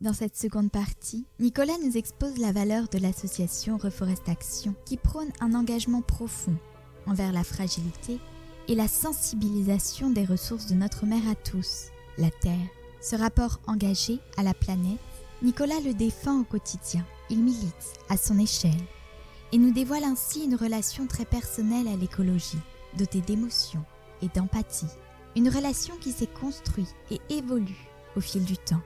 Dans 0.00 0.12
cette 0.12 0.36
seconde 0.36 0.72
partie, 0.72 1.24
Nicolas 1.38 1.78
nous 1.82 1.96
expose 1.96 2.38
la 2.38 2.52
valeur 2.52 2.88
de 2.88 2.98
l'association 2.98 3.78
Reforest 3.78 4.28
Action 4.28 4.74
qui 4.84 4.96
prône 4.96 5.30
un 5.40 5.54
engagement 5.54 6.02
profond 6.02 6.56
envers 7.06 7.32
la 7.32 7.44
fragilité 7.44 8.18
et 8.66 8.74
la 8.74 8.88
sensibilisation 8.88 10.10
des 10.10 10.24
ressources 10.24 10.66
de 10.66 10.74
notre 10.74 11.06
mère 11.06 11.28
à 11.30 11.36
tous, 11.36 11.86
la 12.18 12.30
Terre. 12.30 12.66
Ce 13.00 13.14
rapport 13.14 13.60
engagé 13.66 14.18
à 14.36 14.42
la 14.42 14.52
planète, 14.52 14.98
Nicolas 15.42 15.80
le 15.84 15.94
défend 15.94 16.40
au 16.40 16.44
quotidien. 16.44 17.06
Il 17.30 17.42
milite 17.42 17.94
à 18.08 18.16
son 18.16 18.38
échelle 18.38 18.72
et 19.52 19.58
nous 19.58 19.72
dévoile 19.72 20.04
ainsi 20.04 20.44
une 20.44 20.56
relation 20.56 21.06
très 21.06 21.24
personnelle 21.24 21.86
à 21.86 21.96
l'écologie, 21.96 22.58
dotée 22.98 23.20
d'émotions 23.20 23.84
et 24.22 24.28
d'empathie. 24.28 24.90
Une 25.36 25.48
relation 25.48 25.94
qui 25.98 26.10
s'est 26.10 26.26
construite 26.26 26.94
et 27.10 27.20
évolue 27.30 27.88
au 28.16 28.20
fil 28.20 28.44
du 28.44 28.58
temps. 28.58 28.82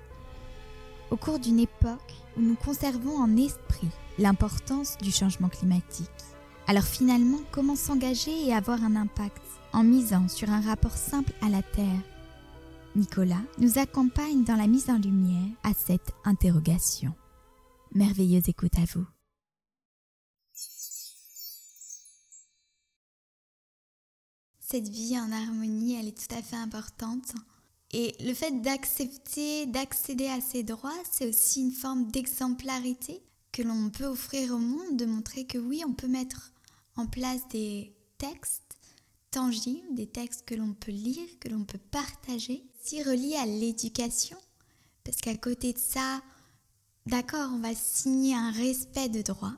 Au 1.11 1.17
cours 1.17 1.39
d'une 1.39 1.59
époque 1.59 2.15
où 2.37 2.41
nous 2.43 2.55
conservons 2.55 3.17
en 3.17 3.37
esprit 3.37 3.89
l'importance 4.19 4.99
du 4.99 5.11
changement 5.11 5.49
climatique. 5.49 6.11
Alors 6.67 6.85
finalement, 6.85 7.41
comment 7.51 7.77
s'engager 7.77 8.47
et 8.47 8.53
avoir 8.53 8.85
un 8.85 8.95
impact 8.95 9.43
en 9.73 9.85
misant 9.85 10.29
sur 10.29 10.51
un 10.51 10.61
rapport 10.61 10.97
simple 10.97 11.33
à 11.41 11.49
la 11.49 11.63
Terre? 11.63 12.03
Nicolas 12.95 13.43
nous 13.59 13.79
accompagne 13.79 14.45
dans 14.45 14.57
la 14.57 14.67
mise 14.67 14.91
en 14.91 14.99
lumière 14.99 15.49
à 15.63 15.73
cette 15.73 16.13
interrogation. 16.25 17.15
Merveilleuse 17.95 18.49
écoute 18.49 18.77
à 18.77 18.85
vous. 18.93 19.07
Cette 24.61 24.89
vie 24.89 25.19
en 25.19 25.33
harmonie, 25.33 25.99
elle 25.99 26.09
est 26.09 26.29
tout 26.29 26.35
à 26.35 26.43
fait 26.43 26.57
importante. 26.57 27.33
Et 27.93 28.15
le 28.21 28.35
fait 28.35 28.61
d'accepter, 28.61 29.67
d'accéder 29.67 30.27
à 30.27 30.41
ses 30.41 30.63
droits, 30.63 31.03
c'est 31.11 31.29
aussi 31.29 31.63
une 31.63 31.73
forme 31.73 32.11
d'exemplarité 32.11 33.23
que 33.53 33.63
l'on 33.63 33.91
peut 33.91 34.05
offrir 34.05 34.53
au 34.53 34.59
monde, 34.59 34.97
de 34.97 35.07
montrer 35.07 35.47
que 35.47 35.59
oui, 35.59 35.83
on 35.87 35.95
peut 35.95 36.09
mettre 36.09 36.53
en 36.97 37.07
place 37.07 37.49
des 37.49 37.95
textes 38.19 38.77
tangibles, 39.31 39.95
des 39.95 40.07
textes 40.07 40.45
que 40.45 40.55
l'on 40.55 40.75
peut 40.75 40.93
lire, 40.93 41.29
que 41.41 41.49
l'on 41.49 41.65
peut 41.65 41.79
partager, 41.91 42.65
si 42.83 43.03
reliés 43.03 43.37
à 43.37 43.47
l'éducation. 43.47 44.37
Parce 45.05 45.19
qu'à 45.19 45.37
côté 45.37 45.73
de 45.73 45.79
ça, 45.79 46.23
d'accord, 47.07 47.51
on 47.53 47.61
va 47.61 47.75
signer 47.75 48.35
un 48.35 48.51
respect 48.51 49.09
de 49.09 49.23
droits, 49.23 49.57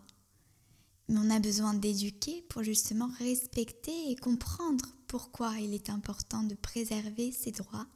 mais 1.09 1.19
on 1.19 1.31
a 1.31 1.41
besoin 1.41 1.75
d'éduquer 1.75 2.43
pour 2.49 2.63
justement 2.63 3.11
respecter 3.19 4.11
et 4.11 4.17
comprendre 4.17 4.87
pourquoi 5.09 5.59
il 5.59 5.75
est 5.75 5.91
important 5.91 6.45
de 6.45 6.55
préserver 6.55 7.33
ces 7.33 7.51
droits, 7.51 7.87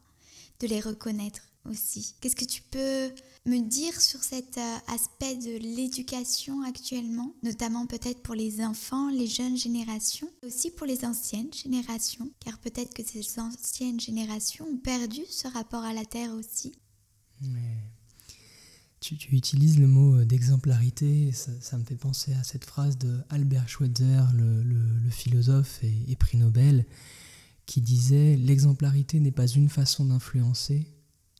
de 0.65 0.71
les 0.71 0.81
reconnaître 0.81 1.43
aussi. 1.69 2.15
Qu'est-ce 2.21 2.37
que 2.37 2.45
tu 2.45 2.63
peux 2.63 3.11
me 3.47 3.61
dire 3.69 4.01
sur 4.01 4.23
cet 4.23 4.59
euh, 4.59 4.77
aspect 4.89 5.37
de 5.37 5.59
l'éducation 5.59 6.63
actuellement, 6.63 7.35
notamment 7.43 7.87
peut-être 7.87 8.23
pour 8.23 8.35
les 8.35 8.63
enfants, 8.63 9.11
les 9.11 9.27
jeunes 9.27 9.57
générations, 9.57 10.29
aussi 10.43 10.71
pour 10.71 10.87
les 10.87 11.05
anciennes 11.05 11.53
générations, 11.53 12.31
car 12.41 12.59
peut-être 12.59 12.95
que 12.95 13.03
ces 13.05 13.39
anciennes 13.39 14.01
générations 14.01 14.67
ont 14.67 14.79
perdu 14.79 15.21
ce 15.29 15.49
rapport 15.49 15.85
à 15.85 15.93
la 15.93 16.05
terre 16.05 16.33
aussi. 16.35 16.73
Tu, 19.01 19.15
utilises 19.33 19.79
le 19.79 19.87
mot 19.87 20.17
euh, 20.17 20.25
d'exemplarité, 20.25 21.31
ça, 21.33 21.77
me 21.77 21.85
fait 21.85 21.97
penser 21.97 22.33
à 22.35 22.43
cette 22.43 22.65
phrase 22.65 22.97
de 22.97 23.21
Albert 23.29 23.69
Schweitzer, 23.69 24.23
le, 24.35 25.11
philosophe 25.11 25.85
et, 25.85 25.95
et, 26.09 26.17
prix 26.17 26.39
Nobel, 26.39 26.87
qui 27.67 27.81
disait 27.81 28.37
L'exemplarité 28.37 29.21
n'est 29.21 29.33
pas 29.33 29.47
une 29.47 29.69
façon 29.69 30.05
d'influencer, 30.07 30.87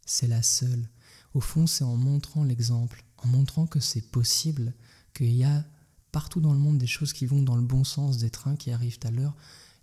c'est 0.07 0.29
la 0.29 0.43
seule. 0.43 0.89
Au 1.35 1.41
fond, 1.41 1.67
c'est 1.67 1.85
en 1.85 1.97
montrant 1.97 2.45
l'exemple, 2.45 3.05
en 3.19 3.29
montrant 3.29 3.67
que 3.67 3.81
c'est 3.81 4.11
possible, 4.11 4.75
qu'il 5.15 5.35
y 5.35 5.45
a 5.45 5.65
partout 6.13 6.41
dans 6.41 6.53
le 6.53 6.59
monde 6.59 6.79
des 6.79 6.87
choses 6.87 7.13
qui 7.13 7.27
vont 7.27 7.43
dans 7.43 7.57
le 7.57 7.63
bon 7.63 7.83
sens, 7.83 8.19
des 8.19 8.31
trains 8.31 8.57
qui 8.57 8.71
arrivent 8.71 9.01
à 9.03 9.11
l'heure, 9.11 9.35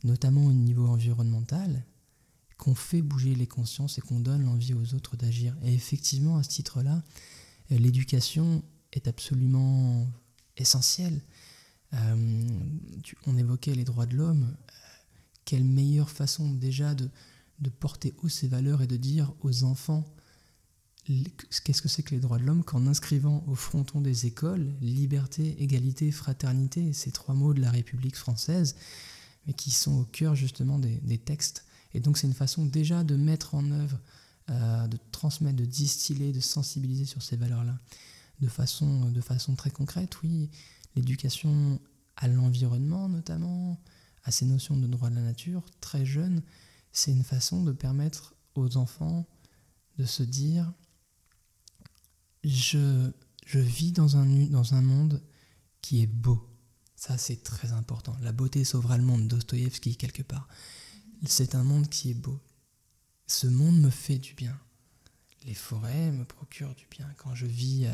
notamment 0.03 0.45
au 0.45 0.53
niveau 0.53 0.87
environnemental, 0.87 1.85
qu'on 2.57 2.75
fait 2.75 3.01
bouger 3.01 3.35
les 3.35 3.47
consciences 3.47 3.97
et 3.97 4.01
qu'on 4.01 4.19
donne 4.19 4.45
l'envie 4.45 4.73
aux 4.73 4.93
autres 4.93 5.17
d'agir. 5.17 5.55
Et 5.63 5.73
effectivement, 5.73 6.37
à 6.37 6.43
ce 6.43 6.49
titre-là, 6.49 7.03
l'éducation 7.69 8.63
est 8.93 9.07
absolument 9.07 10.07
essentielle. 10.57 11.21
Euh, 11.93 12.47
on 13.25 13.37
évoquait 13.37 13.75
les 13.75 13.83
droits 13.83 14.05
de 14.05 14.15
l'homme. 14.15 14.55
Quelle 15.51 15.65
meilleure 15.65 16.09
façon 16.09 16.49
déjà 16.49 16.95
de, 16.95 17.09
porter 17.81 18.13
haut 18.23 18.29
ces 18.29 18.47
valeurs 18.47 18.81
et 18.81 18.87
de 18.87 18.95
dire 18.95 19.33
aux 19.41 19.65
enfants 19.65 20.05
qu'est-ce 21.03 21.81
que 21.81 21.89
c'est 21.89 22.03
que 22.03 22.15
les 22.15 22.21
droits 22.21 22.37
de 22.37 22.45
l'homme 22.45 22.63
qu'en 22.63 22.87
inscrivant 22.87 23.43
au 23.47 23.55
fronton 23.55 23.99
des 23.99 24.27
écoles 24.27 24.73
liberté, 24.79 25.61
égalité, 25.61 26.09
fraternité, 26.09 26.93
ces 26.93 27.11
trois 27.11 27.35
mots 27.35 27.53
de 27.53 27.59
la 27.59 27.69
République 27.69 28.15
française, 28.15 28.77
mais 29.45 29.51
qui 29.51 29.71
sont 29.71 29.99
au 29.99 30.05
cœur 30.05 30.35
justement 30.35 30.79
des 30.79 31.17
textes. 31.17 31.65
Et 31.93 31.99
donc 31.99 32.17
c'est 32.17 32.27
une 32.27 32.33
façon 32.33 32.65
déjà 32.65 33.03
de 33.03 33.17
mettre 33.17 33.53
en 33.53 33.69
œuvre 33.71 33.99
euh, 34.51 34.87
de 34.87 34.97
transmettre, 35.11 35.57
de 35.57 35.65
distiller, 35.65 36.31
de 36.31 36.39
sensibiliser 36.39 37.03
sur 37.03 37.23
ces 37.23 37.35
valeurs-là. 37.35 37.77
De 38.39 38.47
façon, 38.47 39.11
de 39.11 39.19
façon 39.19 39.55
très 39.55 39.69
concrète, 39.69 40.21
oui, 40.23 40.49
l'éducation 40.95 41.81
à 42.15 42.29
l'environnement 42.29 43.09
notamment, 43.09 43.81
à 44.23 44.31
ces 44.31 44.45
notions 44.45 44.77
de 44.77 44.87
droit 44.87 45.09
de 45.09 45.15
la 45.15 45.21
nature, 45.21 45.63
très 45.79 46.05
jeune, 46.05 46.41
c'est 46.91 47.11
une 47.11 47.23
façon 47.23 47.63
de 47.63 47.71
permettre 47.71 48.35
aux 48.55 48.77
enfants 48.77 49.25
de 49.97 50.05
se 50.05 50.23
dire 50.23 50.71
je, 52.43 53.11
je 53.45 53.59
vis 53.59 53.91
dans 53.91 54.17
un, 54.17 54.25
dans 54.47 54.73
un 54.73 54.81
monde 54.81 55.21
qui 55.81 56.01
est 56.01 56.07
beau. 56.07 56.47
Ça, 56.95 57.17
c'est 57.17 57.43
très 57.43 57.71
important. 57.71 58.15
La 58.21 58.31
beauté 58.31 58.63
sauvera 58.63 58.97
le 58.97 59.03
monde, 59.03 59.27
Dostoïevski, 59.27 59.95
quelque 59.95 60.21
part. 60.21 60.47
C'est 61.25 61.55
un 61.55 61.63
monde 61.63 61.89
qui 61.89 62.11
est 62.11 62.15
beau. 62.15 62.39
Ce 63.27 63.47
monde 63.47 63.79
me 63.79 63.89
fait 63.89 64.19
du 64.19 64.33
bien. 64.33 64.59
Les 65.45 65.53
forêts 65.55 66.11
me 66.11 66.23
procurent 66.23 66.75
du 66.75 66.85
bien. 66.91 67.07
Quand 67.17 67.33
je 67.33 67.47
vis, 67.47 67.87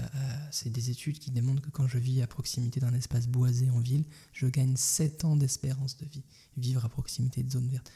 c'est 0.51 0.69
des 0.69 0.89
études 0.89 1.17
qui 1.17 1.31
démontrent 1.31 1.61
que 1.61 1.69
quand 1.69 1.87
je 1.87 1.97
vis 1.97 2.21
à 2.21 2.27
proximité 2.27 2.81
d'un 2.81 2.93
espace 2.93 3.27
boisé 3.27 3.69
en 3.69 3.79
ville, 3.79 4.03
je 4.33 4.47
gagne 4.47 4.75
7 4.75 5.23
ans 5.23 5.37
d'espérance 5.37 5.95
de 5.97 6.05
vie. 6.05 6.23
Vivre 6.57 6.83
à 6.83 6.89
proximité 6.89 7.43
de 7.43 7.51
zones 7.51 7.69
vertes. 7.69 7.89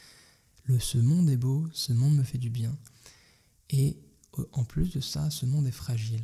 Le, 0.66 0.80
ce 0.80 0.98
monde 0.98 1.30
est 1.30 1.38
beau, 1.38 1.68
ce 1.74 1.92
monde 1.92 2.16
me 2.16 2.24
fait 2.24 2.38
du 2.38 2.50
bien. 2.50 2.78
Et 3.72 3.98
euh, 4.38 4.46
en 4.52 4.64
plus 4.64 4.92
de 4.92 5.00
ça, 5.02 5.30
ce 5.30 5.46
monde 5.46 5.68
est 5.68 5.72
fragile. 5.72 6.24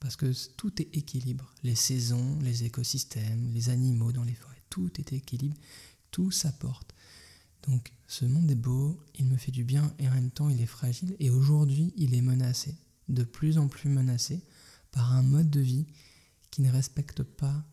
Parce 0.00 0.16
que 0.16 0.32
tout 0.56 0.80
est 0.80 0.96
équilibre. 0.96 1.52
Les 1.64 1.74
saisons, 1.74 2.38
les 2.40 2.64
écosystèmes, 2.64 3.50
les 3.52 3.68
animaux 3.68 4.12
dans 4.12 4.22
les 4.22 4.34
forêts, 4.34 4.62
tout 4.70 4.90
est 5.00 5.12
équilibre, 5.12 5.56
tout 6.10 6.30
s'apporte. 6.30 6.94
Donc 7.68 7.92
ce 8.06 8.24
monde 8.24 8.50
est 8.50 8.54
beau, 8.56 8.98
il 9.18 9.26
me 9.26 9.36
fait 9.36 9.52
du 9.52 9.62
bien 9.62 9.92
et 9.98 10.08
en 10.08 10.14
même 10.14 10.30
temps 10.30 10.48
il 10.48 10.60
est 10.60 10.66
fragile 10.66 11.14
et 11.20 11.30
aujourd'hui 11.30 11.92
il 11.96 12.14
est 12.14 12.22
menacé, 12.22 12.74
de 13.08 13.24
plus 13.24 13.58
en 13.58 13.68
plus 13.68 13.90
menacé 13.90 14.42
par 14.90 15.12
un 15.12 15.22
mode 15.22 15.50
de 15.50 15.60
vie 15.60 15.86
qui 16.50 16.62
ne 16.62 16.70
respecte 16.70 17.22
pas 17.22 17.64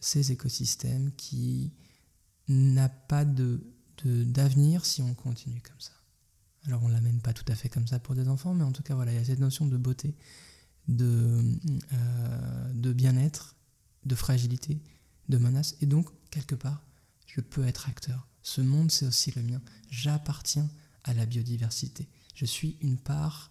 ces 0.00 0.32
écosystèmes, 0.32 1.12
qui 1.16 1.72
n'a 2.48 2.88
pas 2.88 3.24
d'avenir 3.24 4.84
si 4.84 5.02
on 5.02 5.14
continue 5.14 5.60
comme 5.60 5.80
ça. 5.80 5.92
Alors 6.64 6.82
on 6.82 6.88
ne 6.88 6.92
l'amène 6.92 7.20
pas 7.20 7.32
tout 7.32 7.44
à 7.46 7.54
fait 7.54 7.68
comme 7.68 7.86
ça 7.86 8.00
pour 8.00 8.16
des 8.16 8.28
enfants, 8.28 8.54
mais 8.54 8.64
en 8.64 8.72
tout 8.72 8.82
cas 8.82 8.96
voilà, 8.96 9.12
il 9.12 9.18
y 9.18 9.20
a 9.20 9.24
cette 9.24 9.38
notion 9.38 9.66
de 9.66 9.76
beauté, 9.76 10.16
de, 10.88 11.58
euh, 11.92 12.72
de 12.72 12.92
bien-être, 12.92 13.54
de 14.04 14.16
fragilité, 14.16 14.82
de 15.28 15.38
menace, 15.38 15.76
et 15.80 15.86
donc 15.86 16.08
quelque 16.30 16.56
part, 16.56 16.82
je 17.26 17.40
peux 17.40 17.64
être 17.64 17.88
acteur 17.88 18.26
ce 18.42 18.60
monde, 18.60 18.90
c'est 18.90 19.06
aussi 19.06 19.30
le 19.32 19.42
mien. 19.42 19.60
J'appartiens 19.90 20.68
à 21.04 21.14
la 21.14 21.26
biodiversité. 21.26 22.08
Je 22.34 22.44
suis 22.44 22.76
une 22.80 22.98
part 22.98 23.50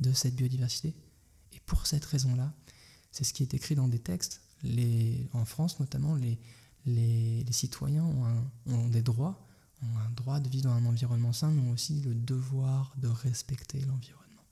de 0.00 0.12
cette 0.12 0.36
biodiversité. 0.36 0.94
Et 1.52 1.60
pour 1.60 1.86
cette 1.86 2.04
raison-là, 2.04 2.52
c'est 3.10 3.24
ce 3.24 3.32
qui 3.32 3.42
est 3.42 3.54
écrit 3.54 3.74
dans 3.74 3.88
des 3.88 3.98
textes. 3.98 4.42
en 5.32 5.44
France, 5.44 5.80
notamment, 5.80 6.16
les, 6.16 7.44
citoyens 7.50 8.04
ont, 8.66 8.88
des 8.88 9.02
droits, 9.02 9.46
ont 9.82 9.98
un 9.98 10.10
droit 10.10 10.40
de 10.40 10.48
vivre 10.48 10.64
dans 10.64 10.74
un 10.74 10.86
environnement 10.86 11.32
sain, 11.32 11.50
mais 11.50 11.62
ont 11.68 11.72
aussi 11.72 12.00
le 12.00 12.14
devoir 12.14 12.94
de 12.98 13.08
respecter 13.08 13.80
l'environnement. 13.80 14.44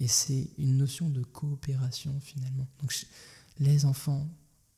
Et 0.00 0.08
c'est 0.08 0.50
une 0.58 0.78
notion 0.78 1.10
de 1.10 1.22
coopération 1.22 2.18
finalement. 2.20 2.66
Donc 2.80 2.92
les 3.60 3.84
enfants, 3.84 4.28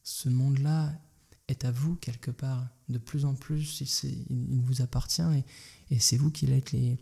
ce 0.03 0.29
monde-là 0.29 0.93
est 1.49 1.65
à 1.65 1.71
vous 1.71 1.97
quelque 1.97 2.31
part. 2.31 2.67
De 2.89 2.99
plus 2.99 3.25
en 3.25 3.35
plus, 3.35 3.81
il, 4.31 4.61
vous 4.63 4.83
appartient 4.83 5.23
et, 5.91 5.99
c'est 5.99 6.17
vous 6.17 6.31
qui 6.31 6.51
êtes 6.51 6.73
les, 6.73 6.99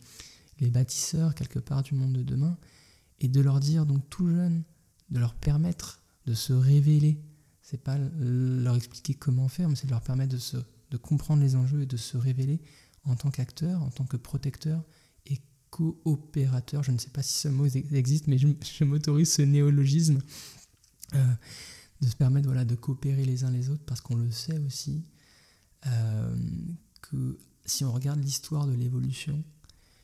bâtisseurs 0.71 1.35
quelque 1.35 1.59
part 1.59 1.83
du 1.83 1.95
monde 1.95 2.13
de 2.13 2.23
demain. 2.23 2.57
Et 3.21 3.29
de 3.29 3.41
leur 3.41 3.61
dire, 3.61 3.87
donc 3.87 4.09
tout 4.11 4.29
jeune, 4.29 4.65
de 5.11 5.19
leur 5.19 5.35
permettre 5.35 6.01
de 6.27 6.35
se 6.35 6.53
révéler. 6.53 7.21
C'est 7.63 7.83
pas 7.83 7.99
leur 8.19 8.77
expliquer 8.77 9.15
comment 9.15 9.49
faire, 9.49 9.69
mais 9.69 9.77
c'est 9.77 9.87
de 9.87 9.93
leur 9.93 10.03
permettre 10.03 10.33
de, 10.33 10.39
se, 10.39 10.57
de 10.91 10.97
comprendre 10.97 11.43
les 11.43 11.55
enjeux 11.55 11.83
et 11.83 11.87
de 11.87 11.97
se 11.97 12.17
révéler 12.17 12.61
en 13.05 13.17
tant 13.17 13.31
qu'acteur, 13.31 13.83
en 13.83 13.91
tant 13.91 14.05
que 14.05 14.17
protecteur, 14.17 14.83
et 15.27 15.39
coopérateurs. 15.71 16.83
Je 16.83 16.93
ne 16.93 16.99
sais 16.99 17.11
pas 17.11 17.23
si 17.23 17.39
ce 17.39 17.49
mot 17.49 17.67
existe, 17.67 18.27
mais 18.27 18.39
je, 18.39 18.85
m'autorise 18.85 19.33
ce 19.33 19.43
néologisme 19.43 20.21
euh, 21.15 21.35
de 22.03 22.09
se 22.09 22.17
permettre 22.17 22.47
voilà, 22.47 22.65
de 22.65 22.75
coopérer 22.75 23.25
les 23.25 23.45
uns 23.45 23.51
les 23.51 23.71
autres 23.71 23.85
parce 23.87 24.01
qu'on 24.01 24.17
le 24.17 24.31
sait 24.31 24.59
aussi 24.59 25.05
euh, 25.87 26.37
que 27.01 27.39
si 27.65 27.85
on 27.85 27.93
regarde 27.93 28.21
l'histoire 28.21 28.67
de 28.67 28.75
l'évolution, 28.75 29.43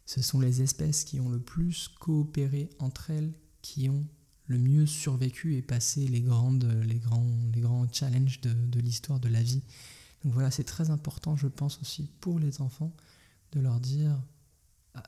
ce 0.07 0.23
sont 0.23 0.41
les 0.41 0.63
espèces 0.63 1.05
qui 1.05 1.21
ont 1.21 1.29
le 1.29 1.41
plus 1.41 1.89
coopéré 1.89 2.71
entre 2.79 3.11
elles 3.11 3.33
qui 3.63 3.89
ont 3.89 4.07
le 4.47 4.59
mieux 4.59 4.87
survécu 4.87 5.57
et 5.57 5.63
passé 5.63 6.07
les, 6.07 6.23
grandes, 6.23 6.65
les, 6.87 6.99
grands, 6.99 7.27
les 7.53 7.61
grands 7.61 7.87
challenges 7.93 8.41
de, 8.41 8.53
de 8.53 8.81
l'histoire 8.81 9.21
de 9.21 9.29
la 9.29 9.43
vie. 9.43 9.63
Donc 10.25 10.33
voilà, 10.33 10.51
c'est 10.51 10.65
très 10.65 10.91
important, 10.91 11.37
je 11.37 11.49
pense 11.49 11.81
aussi, 11.81 12.09
pour 12.21 12.39
les 12.39 12.63
enfants, 12.63 12.95
de 13.53 13.61
leur 13.61 13.79
dire, 13.81 14.19
ah, 14.95 15.03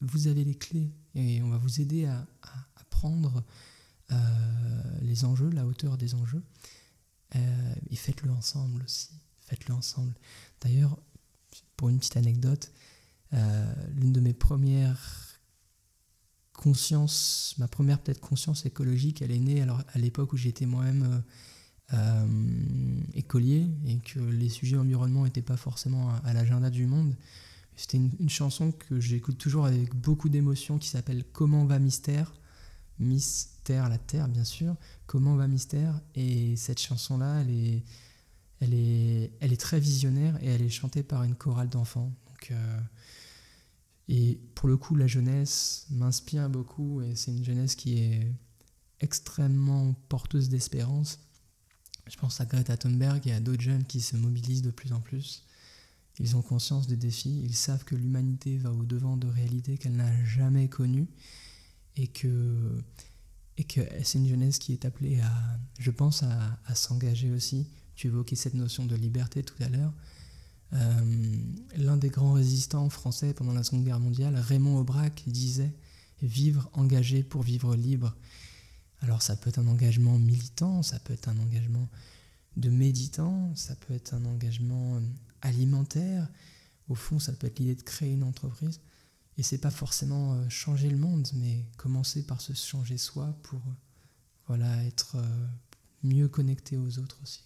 vous 0.00 0.26
avez 0.26 0.44
les 0.44 0.56
clés 0.56 0.90
et 1.14 1.42
on 1.42 1.50
va 1.50 1.58
vous 1.58 1.80
aider 1.80 2.06
à, 2.06 2.26
à, 2.42 2.70
euh, 3.04 3.40
les 5.02 5.24
enjeux, 5.24 5.50
la 5.50 5.66
hauteur 5.66 5.96
des 5.96 6.14
enjeux. 6.14 6.42
Euh, 7.36 7.74
et 7.90 7.96
faites-le 7.96 8.30
ensemble 8.30 8.82
aussi. 8.82 9.10
Faites-le 9.40 9.74
ensemble. 9.74 10.14
D'ailleurs, 10.60 10.98
pour 11.76 11.88
une 11.88 11.98
petite 11.98 12.16
anecdote, 12.16 12.72
euh, 13.32 13.72
l'une 13.94 14.12
de 14.12 14.20
mes 14.20 14.32
premières 14.32 15.40
consciences, 16.52 17.54
ma 17.58 17.68
première 17.68 18.00
peut-être 18.00 18.20
conscience 18.20 18.66
écologique, 18.66 19.22
elle 19.22 19.30
est 19.30 19.38
née 19.38 19.62
alors 19.62 19.82
à 19.94 19.98
l'époque 19.98 20.32
où 20.32 20.36
j'étais 20.36 20.66
moi-même 20.66 21.22
écolier 23.14 23.66
et 23.84 23.98
que 23.98 24.20
les 24.20 24.48
sujets 24.48 24.76
environnement 24.76 25.24
n'étaient 25.24 25.42
pas 25.42 25.56
forcément 25.56 26.14
à 26.22 26.32
l'agenda 26.32 26.70
du 26.70 26.86
monde. 26.86 27.16
C'était 27.74 27.96
une, 27.96 28.28
chanson 28.28 28.70
que 28.70 29.00
j'écoute 29.00 29.38
toujours 29.38 29.66
avec 29.66 29.92
beaucoup 29.94 30.28
d'émotion 30.28 30.78
qui 30.78 30.86
s'appelle 30.86 31.24
Comment 31.32 31.64
va 31.64 31.80
Mystère? 31.80 32.32
Mystère, 33.00 33.88
la 33.88 33.98
Terre, 33.98 34.28
bien 34.28 34.44
sûr. 34.44 34.76
Comment 35.06 35.34
va 35.34 35.48
Mystère? 35.48 36.00
Et 36.14 36.54
cette 36.56 36.78
chanson-là, 36.78 37.40
elle 37.40 37.50
est, 37.50 37.82
elle, 38.60 38.74
est, 38.74 39.32
elle 39.40 39.52
est 39.52 39.60
très 39.60 39.80
visionnaire 39.80 40.40
et 40.42 40.46
elle 40.48 40.62
est 40.62 40.68
chantée 40.68 41.02
par 41.02 41.24
une 41.24 41.34
chorale 41.34 41.70
d'enfants. 41.70 42.12
Donc, 42.28 42.50
euh, 42.50 42.80
et 44.08 44.38
pour 44.54 44.68
le 44.68 44.76
coup, 44.76 44.94
la 44.96 45.06
jeunesse 45.06 45.86
m'inspire 45.90 46.50
beaucoup 46.50 47.00
et 47.00 47.16
c'est 47.16 47.32
une 47.32 47.44
jeunesse 47.44 47.74
qui 47.74 47.98
est 47.98 48.32
extrêmement 49.00 49.94
porteuse 50.08 50.48
d'espérance. 50.48 51.20
Je 52.06 52.16
pense 52.16 52.40
à 52.40 52.44
Greta 52.44 52.76
Thunberg 52.76 53.26
et 53.26 53.32
à 53.32 53.40
d'autres 53.40 53.62
jeunes 53.62 53.84
qui 53.84 54.00
se 54.00 54.16
mobilisent 54.16 54.62
de 54.62 54.70
plus 54.70 54.92
en 54.92 55.00
plus. 55.00 55.44
Ils 56.18 56.36
ont 56.36 56.42
conscience 56.42 56.86
des 56.86 56.96
défis, 56.96 57.40
ils 57.44 57.54
savent 57.54 57.84
que 57.84 57.94
l'humanité 57.94 58.58
va 58.58 58.72
au-devant 58.72 59.16
de 59.16 59.26
réalités 59.26 59.78
qu'elle 59.78 59.96
n'a 59.96 60.24
jamais 60.24 60.68
connues 60.68 61.08
et 62.00 62.06
que, 62.06 62.82
c'est 64.02 64.18
une 64.18 64.28
jeunesse 64.28 64.58
qui 64.58 64.72
est 64.72 64.84
appelée 64.86 65.20
à, 65.20 65.58
je 65.78 65.90
pense, 65.90 66.22
à, 66.22 66.74
s'engager 66.74 67.30
aussi. 67.30 67.66
Tu 67.94 68.06
évoquais 68.06 68.36
cette 68.36 68.54
notion 68.54 68.86
de 68.86 68.96
liberté 68.96 69.42
tout 69.42 69.62
à 69.62 69.68
l'heure. 69.68 69.92
Euh, 70.72 71.36
l'un 71.76 71.96
des 71.96 72.08
grands 72.08 72.32
résistants 72.32 72.88
français 72.88 73.34
pendant 73.34 73.52
la 73.52 73.62
Seconde 73.62 73.84
Guerre 73.84 74.00
mondiale, 74.00 74.36
Raymond 74.36 74.78
Aubrac, 74.78 75.24
disait 75.26 75.74
Vivre 76.22 76.70
engagé 76.72 77.22
pour 77.22 77.42
vivre 77.42 77.74
libre. 77.74 78.16
Alors 79.00 79.20
ça 79.22 79.36
peut 79.36 79.48
être 79.50 79.58
un 79.58 79.66
engagement 79.66 80.18
militant, 80.18 80.82
ça 80.82 80.98
peut 80.98 81.12
être 81.12 81.28
un 81.28 81.38
engagement 81.38 81.88
de 82.56 82.70
méditant, 82.70 83.54
ça 83.56 83.74
peut 83.76 83.94
être 83.94 84.14
un 84.14 84.24
engagement 84.24 85.00
alimentaire. 85.42 86.28
Au 86.88 86.94
fond, 86.94 87.18
ça 87.18 87.32
peut 87.32 87.46
être 87.46 87.58
l'idée 87.58 87.74
de 87.74 87.82
créer 87.82 88.12
une 88.12 88.22
entreprise. 88.22 88.80
Et 89.40 89.42
c'est 89.42 89.56
pas 89.56 89.70
forcément 89.70 90.34
euh, 90.34 90.48
changer 90.50 90.90
le 90.90 90.98
monde, 90.98 91.26
mais 91.36 91.64
commencer 91.78 92.26
par 92.26 92.42
se 92.42 92.52
changer 92.52 92.98
soi 92.98 93.34
pour 93.42 93.58
euh, 93.58 93.72
voilà, 94.48 94.84
être 94.84 95.16
euh, 95.16 95.46
mieux 96.02 96.28
connecté 96.28 96.76
aux 96.76 96.98
autres 96.98 97.18
aussi. 97.22 97.40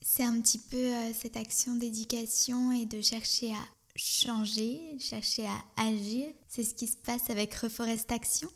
C'est 0.00 0.24
un 0.24 0.40
petit 0.40 0.58
peu 0.58 0.90
cette 1.14 1.36
action 1.36 1.76
d'éducation 1.76 2.72
et 2.72 2.84
de 2.84 3.00
chercher 3.00 3.52
à 3.52 3.64
changer, 3.94 4.98
chercher 4.98 5.46
à 5.46 5.84
agir. 5.84 6.26
C'est 6.48 6.64
ce 6.64 6.74
qui 6.74 6.88
se 6.88 6.96
passe 6.96 7.30
avec 7.30 7.54
Reforest 7.54 8.10
Action. 8.10 8.48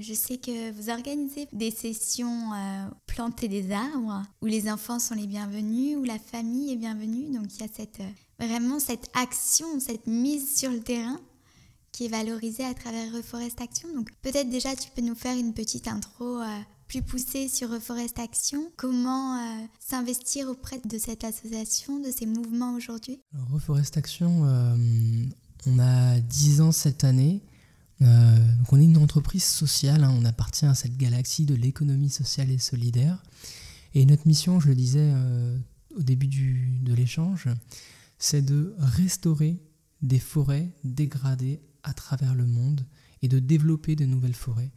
Je 0.00 0.14
sais 0.14 0.38
que 0.38 0.72
vous 0.72 0.88
organisez 0.88 1.46
des 1.52 1.70
sessions 1.70 2.54
euh, 2.54 2.88
des 3.42 3.70
arbres 3.70 4.22
où 4.40 4.46
les 4.46 4.70
enfants 4.70 4.98
sont 4.98 5.14
les 5.14 5.26
bienvenus, 5.26 5.98
où 5.98 6.04
la 6.04 6.18
famille 6.18 6.72
est 6.72 6.76
bienvenue. 6.76 7.30
Donc 7.30 7.54
il 7.54 7.60
y 7.60 7.64
a 7.64 7.68
cette, 7.72 8.00
vraiment 8.38 8.78
cette 8.78 9.08
action, 9.14 9.78
cette 9.78 10.06
mise 10.06 10.56
sur 10.56 10.70
le 10.70 10.80
terrain 10.80 11.20
qui 11.96 12.04
est 12.04 12.08
valorisée 12.08 12.64
à 12.64 12.74
travers 12.74 13.10
Reforest 13.14 13.58
Action. 13.62 13.88
Donc 13.94 14.10
peut-être 14.20 14.50
déjà 14.50 14.76
tu 14.76 14.90
peux 14.94 15.00
nous 15.00 15.14
faire 15.14 15.34
une 15.34 15.54
petite 15.54 15.88
intro 15.88 16.40
plus 16.88 17.00
poussée 17.00 17.48
sur 17.48 17.70
Reforest 17.70 18.18
Action. 18.18 18.70
Comment 18.76 19.40
s'investir 19.80 20.46
auprès 20.48 20.78
de 20.84 20.98
cette 20.98 21.24
association, 21.24 21.98
de 21.98 22.10
ces 22.10 22.26
mouvements 22.26 22.74
aujourd'hui? 22.74 23.22
Reforest 23.50 23.96
Action, 23.96 24.44
on 25.66 25.78
a 25.78 26.20
10 26.20 26.60
ans 26.60 26.72
cette 26.72 27.02
année. 27.02 27.42
Euh, 28.02 28.36
donc 28.58 28.72
on 28.72 28.80
est 28.80 28.84
une 28.84 28.98
entreprise 28.98 29.44
sociale, 29.44 30.04
hein. 30.04 30.14
on 30.20 30.24
appartient 30.26 30.66
à 30.66 30.74
cette 30.74 30.98
galaxie 30.98 31.46
de 31.46 31.54
l'économie 31.54 32.10
sociale 32.10 32.50
et 32.50 32.58
solidaire. 32.58 33.22
Et 33.94 34.04
notre 34.04 34.26
mission, 34.26 34.60
je 34.60 34.68
le 34.68 34.74
disais 34.74 35.12
euh, 35.14 35.56
au 35.96 36.02
début 36.02 36.26
de 36.82 36.92
l'échange, 36.92 37.48
c'est 38.18 38.42
de 38.42 38.74
restaurer 38.78 39.58
des 40.02 40.18
forêts 40.18 40.68
dégradées 40.84 41.60
à 41.86 41.94
travers 41.94 42.34
le 42.34 42.44
monde 42.44 42.84
et 43.22 43.28
de 43.28 43.38
développer 43.38 43.96
de 43.96 44.04
nouvelles 44.04 44.34
forêts. 44.34 44.70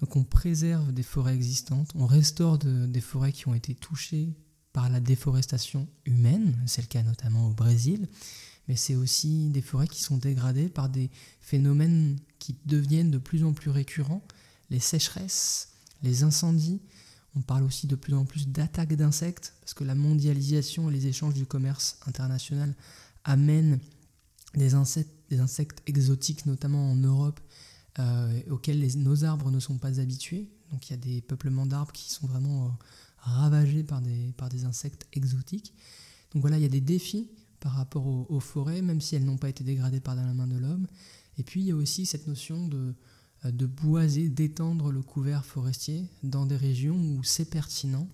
Donc 0.00 0.16
on 0.16 0.24
préserve 0.24 0.92
des 0.92 1.02
forêts 1.02 1.34
existantes, 1.34 1.90
on 1.94 2.06
restaure 2.06 2.58
des 2.58 3.00
forêts 3.00 3.32
qui 3.32 3.48
ont 3.48 3.54
été 3.54 3.74
touchées 3.74 4.32
par 4.72 4.88
la 4.88 5.00
déforestation 5.00 5.86
humaine, 6.04 6.56
c'est 6.66 6.82
le 6.82 6.88
cas 6.88 7.02
notamment 7.02 7.48
au 7.48 7.52
Brésil, 7.52 8.08
mais 8.66 8.76
c'est 8.76 8.96
aussi 8.96 9.50
des 9.50 9.60
forêts 9.60 9.88
qui 9.88 10.02
sont 10.02 10.16
dégradées 10.16 10.68
par 10.68 10.88
des 10.88 11.10
phénomènes 11.40 12.18
qui 12.38 12.56
deviennent 12.64 13.10
de 13.10 13.18
plus 13.18 13.44
en 13.44 13.52
plus 13.52 13.70
récurrents, 13.70 14.26
les 14.70 14.80
sécheresses, 14.80 15.68
les 16.02 16.22
incendies. 16.22 16.80
On 17.36 17.42
parle 17.42 17.64
aussi 17.64 17.86
de 17.86 17.96
plus 17.96 18.14
en 18.14 18.24
plus 18.24 18.48
d'attaques 18.48 18.94
d'insectes, 18.94 19.54
parce 19.60 19.74
que 19.74 19.84
la 19.84 19.94
mondialisation 19.94 20.88
et 20.88 20.92
les 20.92 21.06
échanges 21.06 21.34
du 21.34 21.46
commerce 21.46 21.98
international 22.06 22.74
amènent 23.24 23.80
des 24.54 24.74
insectes, 24.74 25.12
des 25.30 25.40
insectes 25.40 25.82
exotiques, 25.86 26.46
notamment 26.46 26.90
en 26.90 26.96
Europe, 26.96 27.40
euh, 27.98 28.40
auxquels 28.50 28.84
nos 28.98 29.24
arbres 29.24 29.50
ne 29.50 29.60
sont 29.60 29.78
pas 29.78 30.00
habitués. 30.00 30.48
Donc 30.70 30.88
il 30.88 30.90
y 30.90 30.94
a 30.94 30.98
des 30.98 31.20
peuplements 31.20 31.66
d'arbres 31.66 31.92
qui 31.92 32.10
sont 32.10 32.26
vraiment 32.26 32.66
euh, 32.66 32.68
ravagés 33.18 33.84
par 33.84 34.00
des, 34.00 34.32
par 34.36 34.48
des 34.48 34.64
insectes 34.64 35.06
exotiques. 35.12 35.72
Donc 36.32 36.40
voilà, 36.40 36.58
il 36.58 36.62
y 36.62 36.66
a 36.66 36.70
des 36.70 36.80
défis 36.80 37.30
par 37.60 37.72
rapport 37.72 38.06
aux, 38.06 38.40
forêts, 38.40 38.82
même 38.82 39.00
si 39.00 39.14
elles 39.16 39.24
n'ont 39.24 39.38
pas 39.38 39.48
été 39.48 39.64
dégradées 39.64 40.00
par 40.00 40.16
la 40.16 40.22
main 40.34 40.46
de 40.46 40.58
l'homme. 40.58 40.86
Et 41.38 41.44
puis 41.44 41.60
il 41.60 41.66
y 41.66 41.70
a 41.70 41.76
aussi 41.76 42.04
cette 42.04 42.26
notion 42.26 42.66
de, 42.66 42.94
euh, 43.44 43.50
de 43.52 43.66
boiser, 43.66 44.28
d'étendre 44.28 44.90
le 44.90 45.00
couvert 45.00 45.44
forestier 45.44 46.04
dans 46.22 46.46
des 46.46 46.56
régions 46.56 46.96
où 46.96 47.22
c'est 47.22 47.48
pertinent 47.48 48.08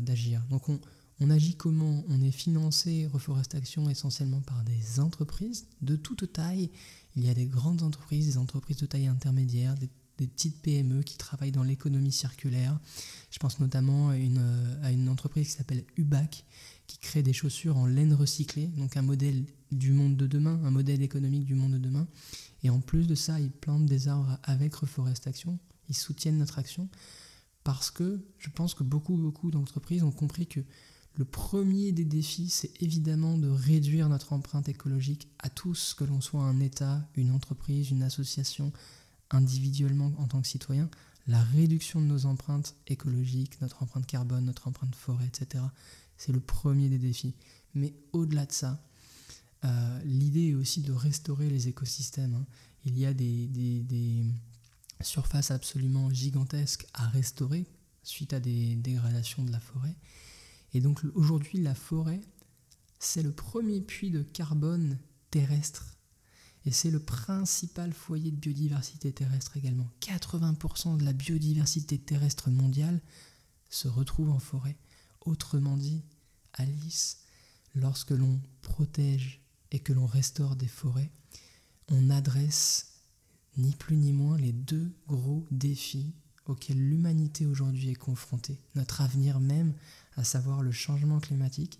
d'agir. 0.00 0.42
Donc 0.50 0.68
on, 0.68 0.80
on, 1.20 1.30
agit 1.30 1.54
comment? 1.54 2.04
On 2.08 2.20
est 2.20 2.30
financé 2.30 3.06
Reforestation 3.06 3.88
essentiellement 3.88 4.40
par 4.40 4.64
des 4.64 5.00
entreprises 5.00 5.66
de 5.82 5.96
toute 5.96 6.32
taille. 6.32 6.70
Il 7.16 7.24
y 7.24 7.28
a 7.28 7.34
des 7.34 7.46
grandes 7.46 7.82
entreprises, 7.82 8.26
des 8.26 8.38
entreprises 8.38 8.78
de 8.78 8.86
taille 8.86 9.06
intermédiaire, 9.06 9.74
des, 9.76 9.90
petites 10.16 10.62
PME 10.62 11.02
qui 11.02 11.16
travaillent 11.16 11.50
dans 11.50 11.64
l'économie 11.64 12.12
circulaire. 12.12 12.78
Je 13.32 13.38
pense 13.40 13.58
notamment 13.58 14.10
à 14.10 14.16
une, 14.16 14.78
à 14.84 14.92
une 14.92 15.08
entreprise 15.08 15.48
qui 15.48 15.54
s'appelle 15.54 15.84
UBAC, 15.96 16.44
qui 16.86 16.98
crée 16.98 17.24
des 17.24 17.32
chaussures 17.32 17.76
en 17.76 17.86
laine 17.86 18.14
recyclée, 18.14 18.68
donc 18.68 18.96
un 18.96 19.02
modèle 19.02 19.44
du 19.72 19.92
monde 19.92 20.16
de 20.16 20.28
demain, 20.28 20.60
un 20.64 20.70
modèle 20.70 21.02
économique 21.02 21.44
du 21.44 21.54
monde 21.54 21.72
de 21.72 21.78
demain. 21.78 22.06
Et 22.62 22.70
en 22.70 22.80
plus 22.80 23.06
de 23.06 23.14
ça, 23.14 23.40
ils 23.40 23.50
plantent 23.50 23.86
des 23.86 24.08
arbres 24.08 24.38
avec 24.44 24.74
Reforestation, 24.74 25.58
ils 25.88 25.96
soutiennent 25.96 26.38
notre 26.38 26.58
action, 26.58 26.88
parce 27.62 27.90
que 27.90 28.24
je 28.38 28.50
pense 28.50 28.74
que 28.74 28.82
beaucoup, 28.82 29.16
beaucoup 29.16 29.50
d'entreprises 29.50 30.02
ont 30.02 30.12
compris 30.12 30.46
que 30.46 30.60
le 31.16 31.24
premier 31.24 31.92
des 31.92 32.04
défis, 32.04 32.48
c'est 32.48 32.82
évidemment 32.82 33.38
de 33.38 33.48
réduire 33.48 34.08
notre 34.08 34.32
empreinte 34.32 34.68
écologique 34.68 35.28
à 35.38 35.48
tous, 35.48 35.94
que 35.94 36.04
l'on 36.04 36.20
soit 36.20 36.42
un 36.42 36.58
État, 36.60 37.08
une 37.14 37.30
entreprise, 37.30 37.90
une 37.90 38.02
association, 38.02 38.72
individuellement 39.30 40.12
en 40.18 40.26
tant 40.26 40.40
que 40.40 40.48
citoyen. 40.48 40.90
La 41.26 41.42
réduction 41.42 42.00
de 42.00 42.06
nos 42.06 42.26
empreintes 42.26 42.74
écologiques, 42.86 43.60
notre 43.60 43.82
empreinte 43.82 44.06
carbone, 44.06 44.44
notre 44.44 44.68
empreinte 44.68 44.94
forêt, 44.94 45.26
etc. 45.26 45.64
C'est 46.16 46.32
le 46.32 46.40
premier 46.40 46.88
des 46.88 46.98
défis. 46.98 47.34
Mais 47.74 47.94
au-delà 48.12 48.46
de 48.46 48.52
ça, 48.52 48.82
euh, 49.64 50.00
l'idée 50.04 50.48
est 50.48 50.54
aussi 50.54 50.82
de 50.82 50.92
restaurer 50.92 51.48
les 51.48 51.68
écosystèmes. 51.68 52.34
Hein. 52.34 52.46
Il 52.84 52.98
y 52.98 53.06
a 53.06 53.14
des, 53.14 54.24
surfaces 55.00 55.50
absolument 55.50 56.08
gigantesques 56.10 56.86
à 56.94 57.06
restaurer 57.08 57.66
suite 58.04 58.32
à 58.32 58.40
des 58.40 58.74
dégradations 58.76 59.44
de 59.44 59.52
la 59.52 59.60
forêt. 59.60 59.94
Et 60.74 60.80
donc 60.80 61.02
aujourd'hui, 61.14 61.58
la 61.60 61.74
forêt, 61.74 62.20
c'est 62.98 63.22
le 63.22 63.32
premier 63.32 63.80
puits 63.80 64.10
de 64.10 64.22
carbone 64.22 64.98
terrestre. 65.30 65.96
Et 66.66 66.72
c'est 66.72 66.90
le 66.90 67.00
principal 67.00 67.92
foyer 67.92 68.30
de 68.30 68.36
biodiversité 68.36 69.12
terrestre 69.12 69.56
également. 69.56 69.90
80% 70.00 70.96
de 70.96 71.04
la 71.04 71.12
biodiversité 71.12 71.98
terrestre 71.98 72.50
mondiale 72.50 73.00
se 73.68 73.88
retrouve 73.88 74.30
en 74.30 74.38
forêt. 74.38 74.76
Autrement 75.20 75.76
dit, 75.76 76.02
Alice, 76.54 77.18
lorsque 77.74 78.10
l'on 78.10 78.40
protège 78.62 79.42
et 79.70 79.80
que 79.80 79.92
l'on 79.92 80.06
restaure 80.06 80.56
des 80.56 80.68
forêts, 80.68 81.10
on 81.88 82.10
adresse 82.10 83.00
ni 83.56 83.72
plus 83.72 83.96
ni 83.96 84.12
moins 84.12 84.38
les 84.38 84.52
deux 84.52 84.92
gros 85.06 85.46
défis 85.50 86.14
auxquels 86.46 86.78
l'humanité 86.78 87.46
aujourd'hui 87.46 87.90
est 87.90 87.94
confrontée, 87.94 88.60
notre 88.74 89.00
avenir 89.00 89.40
même, 89.40 89.74
à 90.16 90.24
savoir 90.24 90.62
le 90.62 90.72
changement 90.72 91.20
climatique 91.20 91.78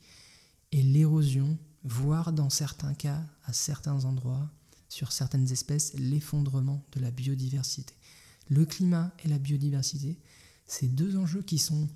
et 0.73 0.83
l'érosion, 0.83 1.59
voire 1.85 2.33
dans 2.33 2.50
certains 2.50 2.94
cas, 2.94 3.23
à 3.44 3.52
certains 3.52 4.04
endroits, 4.04 4.50
sur 4.88 5.12
certaines 5.12 5.50
espèces, 5.52 5.92
l'effondrement 5.94 6.85
de 6.92 7.00
la 7.00 7.11
biodiversité. 7.11 7.94
Le 8.49 8.64
climat 8.64 9.12
et 9.25 9.28
la 9.28 9.38
biodiversité, 9.38 10.18
c'est 10.66 10.88
deux 10.88 11.16
enjeux 11.16 11.42
qui 11.42 11.59
sont 11.59 11.88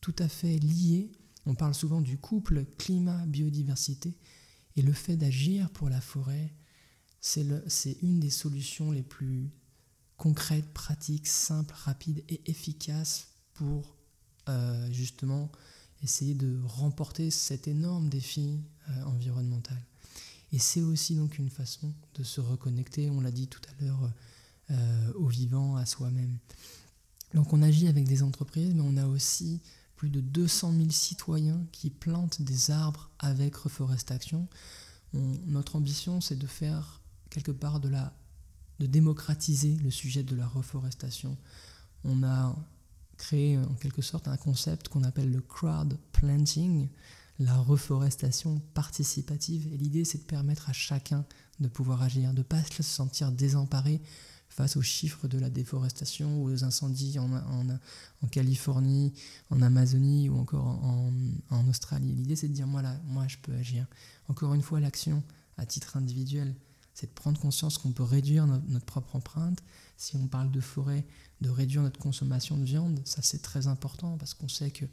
tout 0.00 0.14
à 0.18 0.28
fait 0.28 0.58
liés. 0.58 1.12
On 1.46 1.54
parle 1.54 1.74
souvent 1.74 2.00
du 2.00 2.18
couple 2.18 2.64
climat-biodiversité 2.78 4.16
et 4.76 4.82
le 4.82 4.92
fait 4.92 5.16
d'agir 5.16 5.70
pour 5.70 5.88
la 5.88 6.00
forêt, 6.00 6.54
c'est 7.20 7.96
une 8.02 8.20
des 8.20 8.30
solutions 8.30 8.90
les 8.90 9.02
plus 9.02 9.50
concrètes, 10.22 10.72
pratiques, 10.72 11.26
simples, 11.26 11.74
rapides 11.76 12.22
et 12.28 12.40
efficaces 12.48 13.26
pour 13.54 13.96
euh, 14.48 14.88
justement 14.92 15.50
essayer 16.04 16.34
de 16.34 16.60
remporter 16.64 17.32
cet 17.32 17.66
énorme 17.66 18.08
défi 18.08 18.60
euh, 18.88 19.02
environnemental. 19.02 19.84
Et 20.52 20.60
c'est 20.60 20.80
aussi 20.80 21.16
donc 21.16 21.38
une 21.38 21.50
façon 21.50 21.92
de 22.14 22.22
se 22.22 22.40
reconnecter, 22.40 23.10
on 23.10 23.20
l'a 23.20 23.32
dit 23.32 23.48
tout 23.48 23.60
à 23.68 23.82
l'heure, 23.82 24.12
euh, 24.70 25.12
au 25.14 25.26
vivant, 25.26 25.74
à 25.74 25.86
soi-même. 25.86 26.38
Donc 27.34 27.52
on 27.52 27.60
agit 27.60 27.88
avec 27.88 28.06
des 28.06 28.22
entreprises, 28.22 28.74
mais 28.74 28.82
on 28.82 28.96
a 28.98 29.06
aussi 29.08 29.60
plus 29.96 30.10
de 30.10 30.20
200 30.20 30.72
000 30.76 30.90
citoyens 30.90 31.66
qui 31.72 31.90
plantent 31.90 32.42
des 32.42 32.70
arbres 32.70 33.10
avec 33.18 33.56
Reforestation. 33.56 34.46
notre 35.14 35.74
ambition, 35.74 36.20
c'est 36.20 36.38
de 36.38 36.46
faire 36.46 37.00
quelque 37.28 37.50
part 37.50 37.80
de 37.80 37.88
la 37.88 38.14
de 38.82 38.86
démocratiser 38.86 39.76
le 39.76 39.92
sujet 39.92 40.24
de 40.24 40.34
la 40.34 40.46
reforestation. 40.46 41.36
On 42.02 42.24
a 42.24 42.56
créé 43.16 43.56
en 43.56 43.74
quelque 43.74 44.02
sorte 44.02 44.26
un 44.26 44.36
concept 44.36 44.88
qu'on 44.88 45.04
appelle 45.04 45.30
le 45.30 45.40
crowd 45.40 45.96
planting, 46.10 46.88
la 47.38 47.56
reforestation 47.56 48.60
participative. 48.74 49.72
Et 49.72 49.76
l'idée, 49.76 50.04
c'est 50.04 50.18
de 50.18 50.24
permettre 50.24 50.68
à 50.68 50.72
chacun 50.72 51.24
de 51.60 51.68
pouvoir 51.68 52.02
agir, 52.02 52.32
de 52.32 52.38
ne 52.38 52.42
pas 52.42 52.60
se 52.64 52.82
sentir 52.82 53.30
désemparé 53.30 54.02
face 54.48 54.76
aux 54.76 54.82
chiffres 54.82 55.28
de 55.28 55.38
la 55.38 55.48
déforestation 55.48 56.42
ou 56.42 56.50
aux 56.50 56.64
incendies 56.64 57.20
en, 57.20 58.28
Californie, 58.32 59.12
en 59.50 59.62
Amazonie 59.62 60.28
ou 60.28 60.38
encore 60.38 60.66
en, 60.66 61.12
en 61.50 61.68
Australie. 61.68 62.14
L'idée, 62.14 62.34
c'est 62.34 62.48
de 62.48 62.52
dire, 62.52 62.66
moi, 62.66 62.82
là, 62.82 62.98
moi, 63.06 63.28
je 63.28 63.36
peux 63.42 63.54
agir. 63.54 63.86
Encore 64.26 64.54
une 64.54 64.62
fois, 64.62 64.80
l'action 64.80 65.22
à 65.56 65.66
titre 65.66 65.96
individuel, 65.96 66.56
c'est 66.94 67.06
de 67.06 67.12
prendre 67.12 67.40
conscience 67.40 67.78
qu'on 67.78 67.92
peut 67.92 68.02
réduire 68.02 68.46
notre, 68.46 68.84
propre 68.84 69.16
empreinte. 69.16 69.62
Si 69.96 70.16
on 70.16 70.26
parle 70.26 70.50
de 70.50 70.60
forêt, 70.60 71.04
de 71.40 71.48
réduire 71.48 71.82
notre 71.82 71.98
consommation 71.98 72.56
de 72.56 72.64
viande, 72.64 73.00
ça 73.04 73.22
c'est 73.22 73.40
très 73.42 73.66
important 73.66 74.16
parce 74.18 74.34
qu'on 74.34 74.48
sait 74.48 74.70
que 74.70 74.84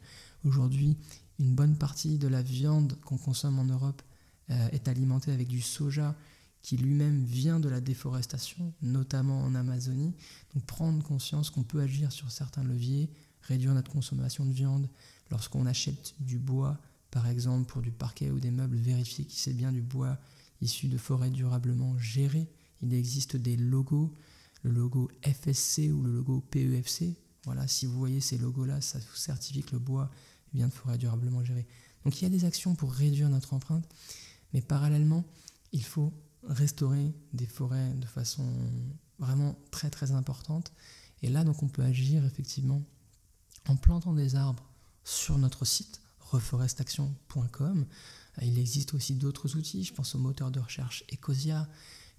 aujourd'hui 0.44 0.96
une 1.38 1.54
bonne 1.54 1.76
partie 1.76 2.18
de 2.18 2.28
la 2.28 2.42
viande 2.42 2.98
qu'on 3.04 3.18
consomme 3.18 3.58
en 3.58 3.64
Europe 3.64 4.02
euh, 4.50 4.68
est 4.72 4.88
alimentée 4.88 5.32
avec 5.32 5.48
du 5.48 5.60
soja 5.60 6.14
qui 6.62 6.76
lui-même 6.76 7.24
vient 7.24 7.58
de 7.58 7.68
la 7.68 7.80
déforestation, 7.80 8.74
notamment 8.82 9.40
en 9.42 9.54
Amazonie. 9.54 10.14
Donc 10.54 10.64
prendre 10.64 11.02
conscience 11.02 11.48
qu'on 11.48 11.62
peut 11.62 11.80
agir 11.80 12.12
sur 12.12 12.30
certains 12.30 12.64
leviers, 12.64 13.08
réduire 13.42 13.72
notre 13.72 13.90
consommation 13.90 14.44
de 14.44 14.52
viande. 14.52 14.88
Lorsqu'on 15.30 15.64
achète 15.64 16.14
du 16.20 16.38
bois, 16.38 16.78
par 17.10 17.26
exemple 17.26 17.66
pour 17.66 17.80
du 17.80 17.90
parquet 17.90 18.30
ou 18.30 18.40
des 18.40 18.50
meubles, 18.50 18.76
vérifier 18.76 19.24
que 19.24 19.32
c'est 19.32 19.54
bien 19.54 19.72
du 19.72 19.80
bois 19.80 20.18
issus 20.60 20.88
de 20.88 20.98
forêts 20.98 21.30
durablement 21.30 21.96
gérées. 21.98 22.48
Il 22.82 22.92
existe 22.94 23.36
des 23.36 23.56
logos, 23.56 24.14
le 24.62 24.70
logo 24.70 25.10
FSC 25.22 25.90
ou 25.92 26.02
le 26.02 26.12
logo 26.12 26.40
PEFC. 26.50 27.16
Voilà, 27.44 27.66
si 27.66 27.86
vous 27.86 27.98
voyez 27.98 28.20
ces 28.20 28.38
logos-là, 28.38 28.80
ça 28.80 28.98
vous 28.98 29.16
certifie 29.16 29.62
que 29.62 29.72
le 29.72 29.78
bois 29.78 30.10
vient 30.52 30.68
de 30.68 30.72
forêts 30.72 30.98
durablement 30.98 31.42
gérées. 31.44 31.66
Donc 32.04 32.20
il 32.20 32.24
y 32.24 32.26
a 32.26 32.30
des 32.30 32.44
actions 32.44 32.74
pour 32.74 32.92
réduire 32.92 33.28
notre 33.28 33.54
empreinte, 33.54 33.88
mais 34.52 34.60
parallèlement, 34.60 35.24
il 35.72 35.84
faut 35.84 36.12
restaurer 36.42 37.14
des 37.32 37.46
forêts 37.46 37.92
de 37.94 38.06
façon 38.06 38.46
vraiment 39.18 39.56
très 39.70 39.90
très 39.90 40.12
importante. 40.12 40.72
Et 41.22 41.28
là, 41.28 41.44
donc, 41.44 41.62
on 41.62 41.68
peut 41.68 41.82
agir 41.82 42.24
effectivement 42.24 42.82
en 43.68 43.76
plantant 43.76 44.14
des 44.14 44.36
arbres 44.36 44.68
sur 45.04 45.38
notre 45.38 45.64
site 45.64 46.00
reforestation.com 46.20 47.86
il 48.42 48.58
existe 48.58 48.94
aussi 48.94 49.14
d'autres 49.14 49.56
outils, 49.56 49.84
je 49.84 49.92
pense 49.92 50.14
au 50.14 50.18
moteur 50.18 50.50
de 50.50 50.60
recherche 50.60 51.04
Ecosia. 51.12 51.68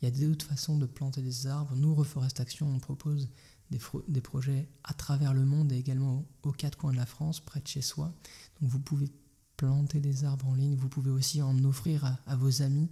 Il 0.02 0.06
y 0.06 0.08
a 0.08 0.28
d'autres 0.28 0.46
façons 0.46 0.78
de 0.78 0.86
planter 0.86 1.22
des 1.22 1.48
arbres. 1.48 1.76
Nous, 1.76 1.94
Reforestation, 1.94 2.68
on 2.68 2.80
propose 2.80 3.30
des, 3.70 4.22
projets 4.22 4.68
à 4.84 4.94
travers 4.94 5.34
le 5.34 5.46
monde 5.46 5.72
et 5.72 5.78
également 5.78 6.26
aux 6.44 6.52
quatre 6.52 6.78
coins 6.78 6.92
de 6.92 6.98
la 6.98 7.06
France, 7.06 7.40
près 7.40 7.62
de 7.62 7.68
chez 7.68 7.82
soi. 7.82 8.14
Donc 8.60 8.70
vous 8.70 8.80
pouvez 8.80 9.10
planter 9.58 10.00
des 10.00 10.26
arbres 10.26 10.48
en 10.48 10.56
ligne, 10.56 10.76
vous 10.76 10.90
pouvez 10.90 11.12
aussi 11.12 11.42
en 11.42 11.64
offrir 11.64 12.18
à, 12.26 12.36
vos 12.36 12.62
amis 12.62 12.90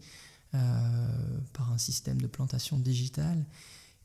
euh, 0.54 1.40
par 1.54 1.72
un 1.72 1.78
système 1.78 2.22
de 2.22 2.28
plantation 2.28 2.78
digitale. 2.78 3.46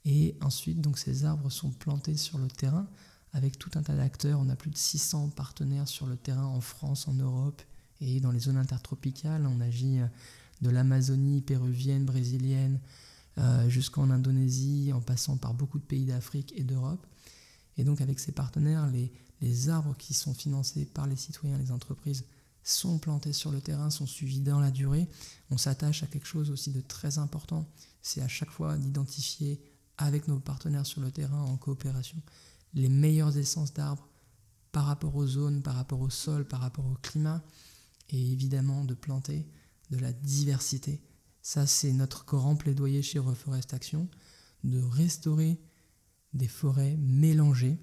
Et 0.06 0.37
ensuite, 0.40 0.80
donc, 0.80 0.99
ces 0.99 1.25
arbres 1.25 1.50
sont 1.50 1.71
plantés 1.71 2.16
sur 2.16 2.38
le 2.38 2.49
terrain 2.49 2.87
avec 3.33 3.59
tout 3.59 3.71
un 3.75 3.83
tas 3.83 3.97
d'acteurs. 3.97 4.38
On 4.40 4.49
a 4.49 4.56
plus 4.56 4.71
de 4.71 4.76
600 4.76 5.30
partenaires 5.30 5.88
sur 5.88 6.06
le 6.06 6.16
terrain 6.16 6.47
en 6.47 6.61
France, 6.61 7.09
en 7.09 7.14
Europe 7.14 7.62
et 8.00 8.20
dans 8.20 8.30
les 8.30 8.40
zones 8.40 8.56
intertropicales, 8.56 9.46
on 9.46 9.60
agit 9.60 10.00
euh, 10.00 10.06
de 10.62 10.70
l'Amazonie 10.70 11.40
péruvienne, 11.40 12.04
brésilienne, 12.04 12.80
euh, 13.38 13.68
jusqu'en 13.68 14.10
Indonésie, 14.10 14.92
en 14.94 15.00
passant 15.00 15.36
par 15.36 15.54
beaucoup 15.54 15.78
de 15.78 15.84
pays 15.84 16.04
d'Afrique 16.04 16.52
et 16.56 16.62
d'Europe. 16.62 17.06
Et 17.76 17.84
donc 17.84 18.00
avec 18.00 18.20
ces 18.20 18.32
partenaires, 18.32 18.88
les, 18.90 19.12
les, 19.40 19.68
arbres 19.68 19.96
qui 19.96 20.14
sont 20.14 20.34
financés 20.34 20.84
par 20.84 21.06
les 21.06 21.16
citoyens, 21.16 21.58
les 21.58 21.72
entreprises, 21.72 22.24
sont 22.62 22.98
plantés 22.98 23.32
sur 23.32 23.50
le 23.50 23.60
terrain, 23.60 23.90
sont 23.90 24.06
suivis 24.06 24.40
dans 24.40 24.60
la 24.60 24.70
durée. 24.70 25.08
On 25.50 25.58
s'attache 25.58 26.02
à 26.02 26.06
quelque 26.06 26.26
chose 26.26 26.50
aussi 26.50 26.70
de 26.70 26.80
très 26.80 27.18
important, 27.18 27.68
c'est 28.00 28.22
à 28.22 28.28
chaque 28.28 28.50
fois 28.50 28.76
d'identifier 28.78 29.60
avec 29.98 30.28
nos 30.28 30.38
partenaires 30.38 30.86
sur 30.86 31.00
le 31.00 31.10
terrain 31.10 31.42
en 31.42 31.56
coopération 31.56 32.20
les 32.74 32.88
meilleures 32.88 33.36
essences 33.36 33.72
d'arbres 33.72 34.08
par 34.72 34.86
rapport 34.86 35.14
aux 35.14 35.26
zones, 35.26 35.62
par 35.62 35.76
rapport 35.76 36.00
au 36.00 36.10
sol, 36.10 36.46
par 36.46 36.60
rapport 36.60 36.86
au 36.86 36.96
climat, 37.00 37.42
et 38.11 38.32
évidemment 38.32 38.84
de 38.84 38.94
planter 38.94 39.46
de 39.90 39.99
la 39.99 40.12
diversité. 40.12 41.02
Ça, 41.42 41.66
c'est 41.66 41.92
notre 41.92 42.25
grand 42.25 42.56
plaidoyer 42.56 43.02
chez 43.02 43.18
Reforest 43.18 43.75
Action, 43.75 44.08
de 44.64 44.80
restaurer 44.80 45.61
des 46.32 46.49
forêts 46.49 46.96
mélangées. 46.96 47.78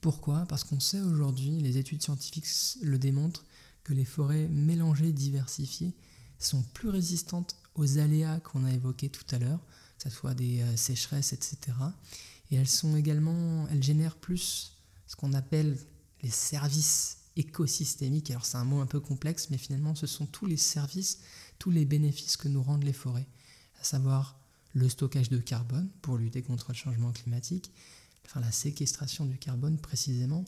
Pourquoi? 0.00 0.44
Parce 0.46 0.64
qu'on 0.64 0.80
sait 0.80 1.00
aujourd'hui, 1.00 1.60
les 1.60 1.78
études 1.78 2.02
scientifiques 2.02 2.46
le 2.82 2.98
démontrent, 2.98 3.44
que 3.84 3.92
les 3.92 4.04
forêts 4.04 4.48
mélangées, 4.48 5.12
diversifiées, 5.12 5.94
sont 6.38 6.62
plus 6.74 6.88
résistantes 6.88 7.56
aux 7.74 7.98
aléas 7.98 8.40
qu'on 8.40 8.64
a 8.64 8.72
évoqués 8.72 9.08
tout 9.08 9.24
à 9.30 9.38
l'heure, 9.38 9.60
que 9.98 10.04
ce 10.04 10.10
soit 10.10 10.34
des 10.34 10.60
euh, 10.60 10.76
sécheresses, 10.76 11.32
etc. 11.32 11.58
Et 12.50 12.56
elles 12.56 12.68
sont 12.68 12.96
également, 12.96 13.68
elles 13.68 13.82
génèrent 13.82 14.16
plus 14.16 14.78
ce 15.06 15.16
qu'on 15.16 15.32
appelle 15.32 15.78
les 16.22 16.30
services 16.30 17.18
écosystémique. 17.36 18.30
Alors 18.30 18.44
c'est 18.44 18.58
un 18.58 18.64
mot 18.64 18.80
un 18.80 18.86
peu 18.86 19.00
complexe, 19.00 19.48
mais 19.50 19.58
finalement 19.58 19.94
ce 19.94 20.06
sont 20.06 20.26
tous 20.26 20.46
les 20.46 20.56
services, 20.56 21.20
tous 21.58 21.70
les 21.70 21.84
bénéfices 21.84 22.36
que 22.36 22.48
nous 22.48 22.62
rendent 22.62 22.84
les 22.84 22.92
forêts, 22.92 23.26
à 23.80 23.84
savoir 23.84 24.38
le 24.72 24.88
stockage 24.88 25.28
de 25.28 25.38
carbone 25.38 25.88
pour 26.02 26.18
lutter 26.18 26.42
contre 26.42 26.66
le 26.70 26.76
changement 26.76 27.12
climatique, 27.12 27.72
enfin 28.26 28.40
la 28.40 28.52
séquestration 28.52 29.24
du 29.24 29.38
carbone 29.38 29.78
précisément, 29.78 30.44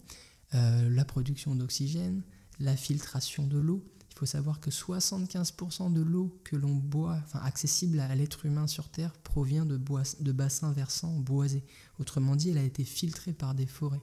euh, 0.55 0.89
la 0.89 1.05
production 1.05 1.55
d'oxygène, 1.55 2.23
la 2.61 2.77
filtration 2.77 3.47
de 3.47 3.59
l'eau. 3.59 3.85
Il 4.11 4.19
faut 4.19 4.27
savoir 4.27 4.61
que 4.61 4.71
75% 4.71 5.93
de 5.93 6.01
l'eau 6.01 6.41
que 6.43 6.57
l'on 6.57 6.75
boit, 6.75 7.21
enfin 7.25 7.41
accessible 7.41 8.01
à 8.01 8.15
l'être 8.15 8.47
humain 8.47 8.67
sur 8.67 8.89
Terre, 8.89 9.13
provient 9.13 9.67
de, 9.67 9.77
de 9.77 10.33
bassins 10.33 10.73
versants 10.73 11.19
boisés. 11.19 11.65
Autrement 12.01 12.35
dit, 12.35 12.49
elle 12.49 12.59
a 12.59 12.63
été 12.63 12.83
filtrée 12.85 13.35
par 13.35 13.55
des 13.55 13.67
forêts. 13.67 14.01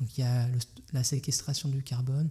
Donc 0.00 0.16
il 0.16 0.22
y 0.22 0.24
a 0.24 0.48
la 0.92 1.04
séquestration 1.04 1.68
du 1.68 1.82
carbone, 1.82 2.30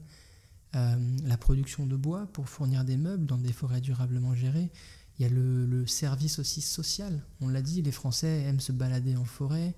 euh, 0.75 0.95
la 1.23 1.37
production 1.37 1.85
de 1.85 1.95
bois 1.95 2.27
pour 2.33 2.49
fournir 2.49 2.83
des 2.83 2.97
meubles 2.97 3.25
dans 3.25 3.37
des 3.37 3.53
forêts 3.53 3.81
durablement 3.81 4.33
gérées. 4.33 4.71
Il 5.19 5.23
y 5.23 5.25
a 5.25 5.29
le, 5.29 5.85
service 5.85 6.39
aussi 6.39 6.61
social. 6.61 7.23
On 7.39 7.47
l'a 7.47 7.61
dit, 7.61 7.81
les 7.81 7.91
Français 7.91 8.41
aiment 8.41 8.59
se 8.59 8.71
balader 8.71 9.15
en 9.15 9.25
forêt, 9.25 9.75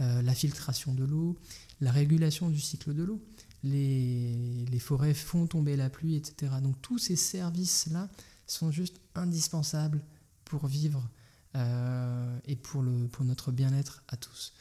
euh, 0.00 0.22
la 0.22 0.34
filtration 0.34 0.94
de 0.94 1.04
l'eau, 1.04 1.38
la 1.80 1.92
régulation 1.92 2.50
du 2.50 2.60
cycle 2.60 2.92
de 2.92 3.04
l'eau. 3.04 3.22
Les, 3.62 4.64
les, 4.64 4.78
forêts 4.80 5.14
font 5.14 5.46
tomber 5.46 5.76
la 5.76 5.88
pluie, 5.88 6.16
etc. 6.16 6.54
Donc 6.60 6.82
tous 6.82 6.98
ces 6.98 7.14
services-là 7.14 8.10
sont 8.48 8.72
juste 8.72 9.00
indispensables 9.14 10.02
pour 10.44 10.66
vivre 10.66 11.08
euh, 11.54 12.38
et 12.46 12.56
pour, 12.56 12.82
le, 12.82 13.06
pour 13.06 13.24
notre 13.24 13.52
bien-être 13.52 14.02
à 14.08 14.16
tous. 14.16 14.52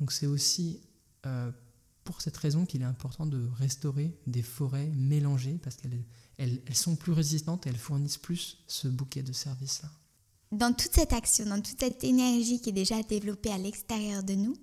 Donc 0.00 0.10
c'est 0.10 0.26
aussi 0.26 0.80
pour 2.10 2.20
cette 2.20 2.36
raison 2.36 2.66
qu'il 2.66 2.82
est 2.82 2.86
important 2.86 3.26
de 3.26 3.48
restaurer 3.58 4.18
des 4.26 4.42
forêts 4.42 4.90
mélangées 4.94 5.58
parce 5.62 5.76
qu'elles 5.76 6.04
elles, 6.38 6.62
elles 6.66 6.76
sont 6.76 6.96
plus 6.96 7.12
résistantes 7.12 7.66
elles 7.66 7.76
fournissent 7.76 8.18
plus 8.18 8.58
ce 8.66 8.88
bouquet 8.88 9.22
de 9.22 9.32
services-là. 9.32 9.90
Dans 10.52 10.72
toute 10.72 10.92
cette 10.92 11.12
action, 11.12 11.44
dans 11.46 11.60
toute 11.60 11.78
cette 11.78 12.02
énergie 12.02 12.60
qui 12.60 12.70
est 12.70 12.72
déjà 12.72 13.02
développée 13.02 13.52
à 13.52 13.58
l'extérieur 13.58 14.24
de 14.24 14.34
nous, 14.34 14.56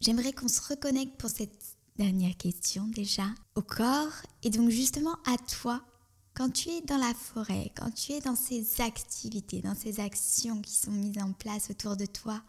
j'aimerais 0.00 0.32
qu'on 0.32 0.48
se 0.48 0.60
reconnecte 0.60 1.16
pour 1.16 1.30
cette 1.30 1.76
dernière 1.96 2.36
question 2.36 2.88
déjà 2.88 3.26
au 3.54 3.62
corps 3.62 4.12
et 4.42 4.50
donc 4.50 4.70
justement 4.70 5.16
à 5.26 5.36
toi. 5.36 5.82
Quand 6.34 6.50
tu 6.50 6.68
es 6.70 6.80
dans 6.82 6.98
la 6.98 7.14
forêt, 7.14 7.70
quand 7.76 7.90
tu 7.92 8.12
es 8.12 8.20
dans 8.20 8.36
ces 8.36 8.80
activités, 8.80 9.60
dans 9.60 9.74
ces 9.74 10.00
actions 10.00 10.60
qui 10.62 10.74
sont 10.74 10.92
mises 10.92 11.18
en 11.18 11.32
place 11.32 11.70
autour 11.70 11.96
de 11.96 12.06
toi, 12.06 12.42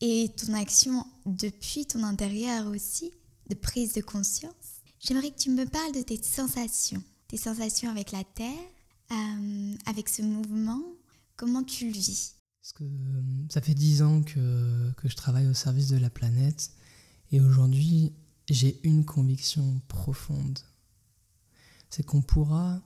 et 0.00 0.30
ton 0.36 0.52
action 0.54 1.06
depuis 1.24 1.86
ton 1.86 2.02
intérieur 2.02 2.66
aussi, 2.66 3.12
de 3.48 3.54
prise 3.54 3.94
de 3.94 4.00
conscience, 4.00 4.82
j'aimerais 5.00 5.30
que 5.30 5.38
tu 5.38 5.50
me 5.50 5.66
parles 5.66 5.92
de 5.92 6.02
tes 6.02 6.22
sensations, 6.22 7.02
tes 7.28 7.36
sensations 7.36 7.90
avec 7.90 8.12
la 8.12 8.24
Terre, 8.24 8.68
euh, 9.12 9.74
avec 9.86 10.08
ce 10.08 10.22
mouvement, 10.22 10.82
comment 11.36 11.62
tu 11.62 11.86
le 11.86 11.92
vis? 11.92 12.36
Parce 12.62 12.72
que 12.72 12.84
euh, 12.84 13.22
ça 13.50 13.60
fait 13.60 13.74
dix 13.74 14.02
ans 14.02 14.22
que, 14.22 14.92
que 14.96 15.08
je 15.08 15.16
travaille 15.16 15.46
au 15.46 15.54
service 15.54 15.88
de 15.88 15.98
la 15.98 16.10
planète 16.10 16.70
et 17.30 17.40
aujourd'hui 17.40 18.14
j'ai 18.48 18.80
une 18.86 19.04
conviction 19.04 19.80
profonde. 19.88 20.58
C'est 21.90 22.04
qu'on 22.04 22.22
pourra 22.22 22.82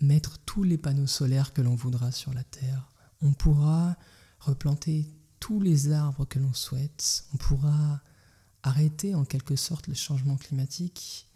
mettre 0.00 0.38
tous 0.38 0.62
les 0.62 0.78
panneaux 0.78 1.06
solaires 1.06 1.52
que 1.52 1.62
l'on 1.62 1.74
voudra 1.74 2.12
sur 2.12 2.32
la 2.32 2.44
Terre. 2.44 2.88
On 3.20 3.32
pourra 3.32 3.96
replanter 4.38 5.10
tous 5.40 5.60
les 5.60 5.92
arbres 5.92 6.24
que 6.24 6.38
l'on 6.38 6.52
souhaite. 6.52 7.26
On 7.32 7.36
pourra 7.36 8.00
arrêter 8.64 9.14
en 9.14 9.24
quelque 9.24 9.56
sorte 9.56 9.86
le 9.86 9.94
changement 9.94 10.36
climatique. 10.36 11.28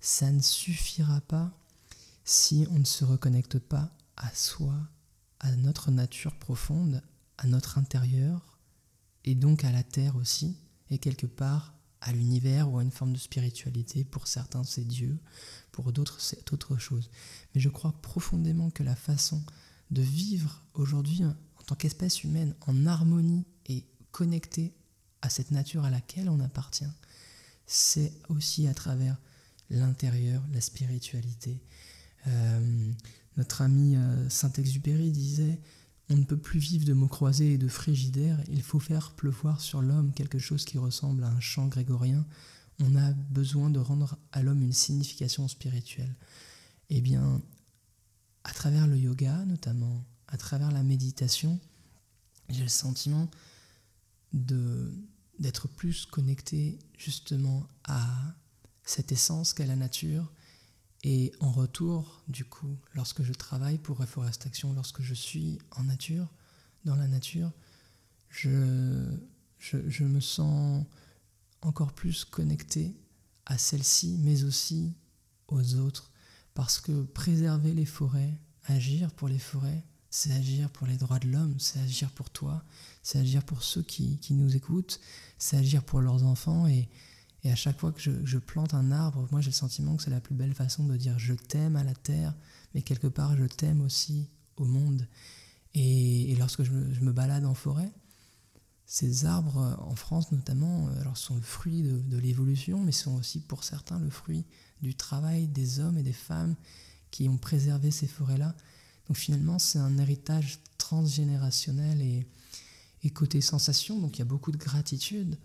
Ça 0.00 0.30
ne 0.30 0.40
suffira 0.40 1.20
pas 1.20 1.52
si 2.24 2.66
on 2.70 2.78
ne 2.78 2.84
se 2.84 3.04
reconnecte 3.04 3.58
pas 3.58 3.90
à 4.16 4.32
soi, 4.32 4.74
à 5.40 5.54
notre 5.56 5.90
nature 5.90 6.36
profonde, 6.36 7.02
à 7.36 7.46
notre 7.46 7.78
intérieur, 7.78 8.58
et 9.24 9.34
donc 9.34 9.64
à 9.64 9.72
la 9.72 9.82
Terre 9.82 10.16
aussi, 10.16 10.56
et 10.90 10.98
quelque 10.98 11.26
part 11.26 11.74
à 12.00 12.12
l'univers 12.12 12.70
ou 12.70 12.78
à 12.78 12.82
une 12.82 12.92
forme 12.92 13.12
de 13.12 13.18
spiritualité. 13.18 14.04
Pour 14.04 14.28
certains, 14.28 14.62
c'est 14.62 14.86
Dieu, 14.86 15.18
pour 15.72 15.92
d'autres, 15.92 16.20
c'est 16.20 16.52
autre 16.52 16.78
chose. 16.78 17.10
Mais 17.54 17.60
je 17.60 17.68
crois 17.68 17.92
profondément 18.02 18.70
que 18.70 18.84
la 18.84 18.94
façon 18.94 19.42
de 19.90 20.02
vivre 20.02 20.62
aujourd'hui 20.74 21.24
en 21.24 21.62
tant 21.66 21.74
qu'espèce 21.74 22.22
humaine 22.22 22.54
en 22.66 22.86
harmonie 22.86 23.46
et 23.66 23.84
connectée 24.12 24.77
à 25.22 25.30
cette 25.30 25.50
nature 25.50 25.84
à 25.84 25.90
laquelle 25.90 26.28
on 26.28 26.40
appartient, 26.40 26.84
c'est 27.66 28.12
aussi 28.28 28.66
à 28.66 28.74
travers 28.74 29.16
l'intérieur, 29.70 30.42
la 30.52 30.60
spiritualité. 30.60 31.60
Euh, 32.26 32.92
notre 33.36 33.62
ami 33.62 33.96
euh, 33.96 34.28
Saint-Exupéry 34.28 35.10
disait 35.12 35.60
on 36.10 36.16
ne 36.16 36.24
peut 36.24 36.38
plus 36.38 36.58
vivre 36.58 36.86
de 36.86 36.94
mots 36.94 37.08
croisés 37.08 37.52
et 37.52 37.58
de 37.58 37.68
frigidaire, 37.68 38.38
il 38.48 38.62
faut 38.62 38.80
faire 38.80 39.12
pleuvoir 39.12 39.60
sur 39.60 39.82
l'homme 39.82 40.12
quelque 40.14 40.38
chose 40.38 40.64
qui 40.64 40.78
ressemble 40.78 41.22
à 41.22 41.28
un 41.28 41.40
chant 41.40 41.66
grégorien. 41.66 42.26
On 42.80 42.96
a 42.96 43.12
besoin 43.12 43.68
de 43.68 43.78
rendre 43.78 44.16
à 44.32 44.42
l'homme 44.42 44.62
une 44.62 44.72
signification 44.72 45.46
spirituelle. 45.48 46.14
Eh 46.88 47.02
bien, 47.02 47.42
à 48.44 48.52
travers 48.52 48.86
le 48.86 48.96
yoga 48.96 49.44
notamment, 49.44 50.02
à 50.28 50.38
travers 50.38 50.70
la 50.70 50.82
méditation, 50.82 51.60
j'ai 52.48 52.62
le 52.62 52.68
sentiment 52.68 53.28
d'être 54.32 55.68
plus 55.68 56.06
connecté 56.06 56.78
justement 56.96 57.66
à 57.84 58.06
cette 58.84 59.12
essence 59.12 59.52
qu'est 59.52 59.66
la 59.66 59.76
nature 59.76 60.32
et 61.04 61.32
en 61.40 61.52
retour, 61.52 62.22
du 62.28 62.44
coup, 62.44 62.76
lorsque 62.94 63.22
je 63.22 63.32
travaille 63.32 63.78
pour 63.78 63.98
Reforestation, 63.98 64.72
lorsque 64.72 65.00
je 65.00 65.14
suis 65.14 65.58
en 65.76 65.84
nature, 65.84 66.26
dans 66.84 66.96
la 66.96 67.06
nature, 67.06 67.52
je, 68.30 69.06
je, 69.58 70.04
me 70.04 70.20
sens 70.20 70.84
encore 71.62 71.92
plus 71.92 72.24
connecté 72.24 72.96
à 73.46 73.58
celle-ci, 73.58 74.18
mais 74.22 74.44
aussi 74.44 74.94
aux 75.48 75.74
autres. 75.76 76.10
Parce 76.54 76.80
que 76.80 77.04
préserver 77.04 77.74
les 77.74 77.86
forêts, 77.86 78.36
agir 78.64 79.12
pour 79.12 79.28
les 79.28 79.38
forêts, 79.38 79.84
c'est 80.10 80.32
agir 80.32 80.70
pour 80.70 80.86
les 80.86 80.96
droits 80.96 81.18
de 81.18 81.28
l'homme, 81.28 81.54
c'est 81.58 81.80
agir 81.80 82.10
pour 82.10 82.30
toi, 82.30 82.64
c'est 83.02 83.18
agir 83.18 83.44
pour 83.44 83.62
ceux 83.62 83.82
qui, 83.82 84.18
qui 84.18 84.34
nous 84.34 84.56
écoutent, 84.56 85.00
c'est 85.38 85.56
agir 85.56 85.82
pour 85.82 86.00
leurs 86.00 86.24
enfants 86.24 86.66
et, 86.66 86.88
et 87.44 87.52
à 87.52 87.56
chaque 87.56 87.78
fois 87.78 87.92
que 87.92 88.00
je, 88.00 88.38
plante 88.38 88.74
un 88.74 88.90
arbre, 88.90 89.28
moi 89.30 89.40
j'ai 89.40 89.50
le 89.50 89.54
sentiment 89.54 89.96
que 89.96 90.02
c'est 90.02 90.10
la 90.10 90.20
plus 90.20 90.34
belle 90.34 90.54
façon 90.54 90.84
de 90.84 90.96
dire 90.96 91.18
je 91.18 91.34
t'aime 91.34 91.76
à 91.76 91.84
la 91.84 91.94
terre, 91.94 92.34
mais 92.74 92.82
quelque 92.82 93.06
part 93.06 93.36
je 93.36 93.44
t'aime 93.44 93.80
aussi 93.80 94.28
au 94.56 94.64
monde. 94.64 95.06
Et, 95.74 96.34
lorsque 96.38 96.64
je 96.64 96.72
me, 96.72 97.12
balade 97.12 97.44
en 97.44 97.54
forêt, 97.54 97.92
ces 98.86 99.26
arbres, 99.26 99.76
en 99.80 99.94
France 99.94 100.32
notamment, 100.32 100.88
alors 101.00 101.16
sont 101.16 101.36
le 101.36 101.42
fruit 101.42 101.82
de, 101.82 102.00
de 102.00 102.18
l'évolution, 102.18 102.82
mais 102.82 102.90
sont 102.90 103.14
aussi 103.16 103.40
pour 103.40 103.62
certains 103.62 103.98
le 104.00 104.10
fruit 104.10 104.44
du 104.80 104.94
travail 104.94 105.46
des 105.46 105.78
hommes 105.78 105.98
et 105.98 106.02
des 106.02 106.12
femmes 106.12 106.56
qui 107.10 107.28
ont 107.28 107.38
préservé 107.38 107.90
ces 107.90 108.06
forêts-là. 108.06 108.54
Donc 109.08 109.16
finalement, 109.16 109.58
c'est 109.58 109.78
un 109.78 109.98
héritage 109.98 110.60
transgénérationnel 110.76 112.02
et, 112.02 112.26
côté 113.14 113.40
sensation, 113.40 113.98
donc 113.98 114.16
il 114.16 114.18
y 114.18 114.22
a 114.22 114.26
beaucoup 114.26 114.52
de 114.52 114.58
gratitude 114.58 115.38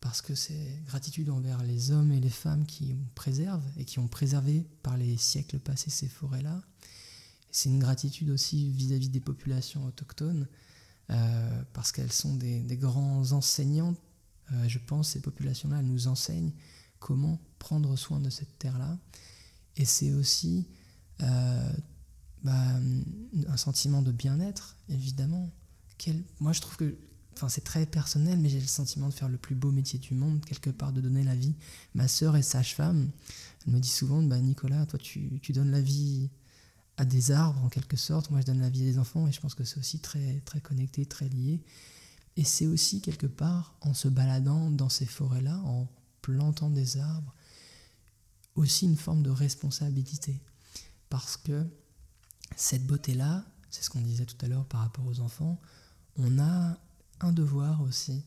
parce 0.00 0.22
que 0.22 0.36
c'est 0.36 0.80
gratitude 0.86 1.30
envers 1.30 1.64
les 1.64 1.90
hommes 1.90 2.12
et 2.12 2.20
les 2.20 2.30
femmes 2.30 2.64
qui 2.64 2.94
préservent 3.16 3.66
et 3.76 3.84
qui 3.84 3.98
ont 3.98 4.06
préservé 4.06 4.64
par 4.84 4.96
les 4.96 5.16
siècles 5.16 5.58
passés 5.58 5.90
ces 5.90 6.06
forêts-là. 6.06 6.62
C'est 7.50 7.70
une 7.70 7.80
gratitude 7.80 8.30
aussi 8.30 8.70
vis-à-vis 8.70 9.08
des 9.08 9.20
populations 9.20 9.84
autochtones, 9.84 10.46
euh, 11.10 11.62
parce 11.72 11.90
qu'elles 11.90 12.12
sont 12.12 12.34
des, 12.34 12.62
grands 12.76 13.32
enseignants. 13.32 13.96
Euh, 14.52 14.68
je 14.68 14.78
pense 14.78 15.10
ces 15.10 15.20
populations-là 15.20 15.82
nous 15.82 16.06
enseignent 16.06 16.52
comment 17.00 17.40
prendre 17.58 17.96
soin 17.96 18.20
de 18.20 18.30
cette 18.30 18.58
terre-là. 18.58 18.96
Et 19.76 19.84
c'est 19.84 20.12
aussi 20.12 20.68
euh, 21.22 21.72
bah, 22.42 22.54
un 23.48 23.56
sentiment 23.56 24.02
de 24.02 24.12
bien-être, 24.12 24.76
évidemment. 24.88 25.50
Moi, 26.40 26.52
je 26.52 26.60
trouve 26.60 26.76
que 26.76 26.96
Enfin, 27.38 27.48
c'est 27.48 27.62
très 27.62 27.86
personnel, 27.86 28.36
mais 28.40 28.48
j'ai 28.48 28.58
le 28.58 28.66
sentiment 28.66 29.08
de 29.08 29.14
faire 29.14 29.28
le 29.28 29.38
plus 29.38 29.54
beau 29.54 29.70
métier 29.70 30.00
du 30.00 30.12
monde, 30.12 30.44
quelque 30.44 30.70
part, 30.70 30.92
de 30.92 31.00
donner 31.00 31.22
la 31.22 31.36
vie. 31.36 31.54
Ma 31.94 32.08
sœur 32.08 32.34
est 32.34 32.42
sage-femme. 32.42 33.12
Elle 33.64 33.74
me 33.74 33.78
dit 33.78 33.88
souvent 33.88 34.20
bah, 34.22 34.40
Nicolas, 34.40 34.86
toi, 34.86 34.98
tu, 34.98 35.38
tu, 35.40 35.52
donnes 35.52 35.70
la 35.70 35.80
vie 35.80 36.30
à 36.96 37.04
des 37.04 37.30
arbres, 37.30 37.62
en 37.64 37.68
quelque 37.68 37.96
sorte. 37.96 38.32
Moi, 38.32 38.40
je 38.40 38.46
donne 38.46 38.60
la 38.60 38.70
vie 38.70 38.82
à 38.82 38.86
des 38.86 38.98
enfants, 38.98 39.28
et 39.28 39.30
je 39.30 39.40
pense 39.40 39.54
que 39.54 39.62
c'est 39.62 39.78
aussi 39.78 40.00
très, 40.00 40.40
très 40.40 40.60
connecté, 40.60 41.06
très 41.06 41.28
lié. 41.28 41.62
Et 42.36 42.42
c'est 42.42 42.66
aussi, 42.66 43.00
quelque 43.00 43.28
part, 43.28 43.76
en 43.82 43.94
se 43.94 44.08
baladant 44.08 44.72
dans 44.72 44.88
ces 44.88 45.06
forêts-là, 45.06 45.58
en 45.58 45.86
plantant 46.22 46.70
des 46.70 46.98
arbres, 46.98 47.36
aussi 48.56 48.86
une 48.86 48.96
forme 48.96 49.22
de 49.22 49.30
responsabilité. 49.30 50.40
Parce 51.08 51.36
que 51.36 51.64
cette 52.56 52.86
beauté-là, 52.86 53.44
c'est 53.70 53.82
ce 53.82 53.90
qu'on 53.90 54.00
disait 54.00 54.26
tout 54.26 54.36
à 54.44 54.48
l'heure 54.48 54.64
par 54.66 54.80
rapport 54.80 55.06
aux 55.06 55.20
enfants, 55.20 55.60
on 56.16 56.38
a 56.38 56.78
un 57.20 57.32
devoir 57.32 57.82
aussi 57.82 58.24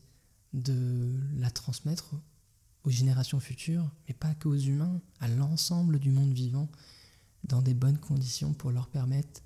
de 0.52 1.18
la 1.36 1.50
transmettre 1.50 2.14
aux 2.84 2.90
générations 2.90 3.40
futures, 3.40 3.90
mais 4.08 4.14
pas 4.14 4.34
qu'aux 4.34 4.56
humains, 4.56 5.00
à 5.20 5.28
l'ensemble 5.28 5.98
du 5.98 6.10
monde 6.10 6.32
vivant, 6.32 6.68
dans 7.44 7.62
des 7.62 7.74
bonnes 7.74 7.98
conditions 7.98 8.52
pour 8.52 8.70
leur 8.70 8.88
permettre 8.88 9.42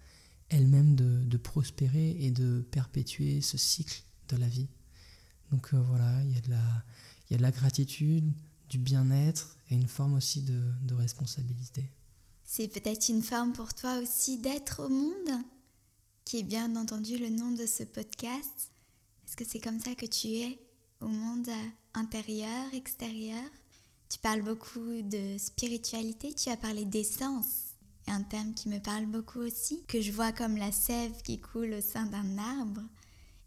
elles-mêmes 0.49 0.95
de, 0.95 1.37
prospérer 1.37 2.17
et 2.21 2.31
de 2.31 2.67
perpétuer 2.71 3.41
ce 3.41 3.59
cycle 3.59 4.03
de 4.29 4.37
la 4.37 4.49
vie. 4.49 4.69
Donc 5.51 5.75
euh, 5.75 5.81
voilà, 5.81 6.23
il 6.25 6.33
y, 6.33 6.37
a 6.37 7.37
de 7.37 7.43
la, 7.43 7.51
gratitude, 7.51 8.33
du 8.69 8.79
bien-être 8.79 9.57
et 9.71 9.75
une 9.75 9.87
forme 9.87 10.15
aussi 10.15 10.43
de 10.43 10.95
responsabilité. 10.95 11.91
C'est 12.49 12.69
peut-être 12.69 13.09
une 13.09 13.25
forme 13.25 13.53
pour 13.53 13.75
toi 13.75 13.99
aussi 13.99 14.39
d'être 14.39 14.85
au 14.85 14.89
monde, 14.89 15.43
qui 16.25 16.39
est 16.39 16.45
bien 16.45 16.77
entendu 16.77 17.19
le 17.19 17.29
nom 17.29 17.51
de 17.51 17.67
ce 17.67 17.83
podcast. 17.83 18.71
Est-ce 19.27 19.37
que 19.37 19.45
c'est 19.45 19.59
comme 19.59 19.81
ça 19.81 19.97
que 19.97 20.07
tu 20.07 20.29
es 20.29 20.59
au 21.01 21.09
monde 21.09 21.51
intérieur, 21.93 22.73
extérieur? 22.73 23.43
Tu 24.09 24.21
parles 24.21 24.43
beaucoup 24.43 25.03
de 25.03 25.37
spiritualité, 25.39 26.33
tu 26.35 26.49
as 26.49 26.57
parlé 26.57 26.85
d'essence, 26.85 27.75
un 28.07 28.23
terme 28.23 28.55
qui 28.55 28.69
me 28.69 28.79
parle 28.79 29.07
beaucoup 29.07 29.41
aussi, 29.41 29.83
que 29.89 30.01
je 30.01 30.13
vois 30.13 30.31
comme 30.31 30.57
la 30.57 30.71
sève 30.71 31.21
qui 31.23 31.41
coule 31.41 31.75
au 31.75 31.81
sein 31.81 32.07
d'un 32.07 32.39
arbre 32.39 32.83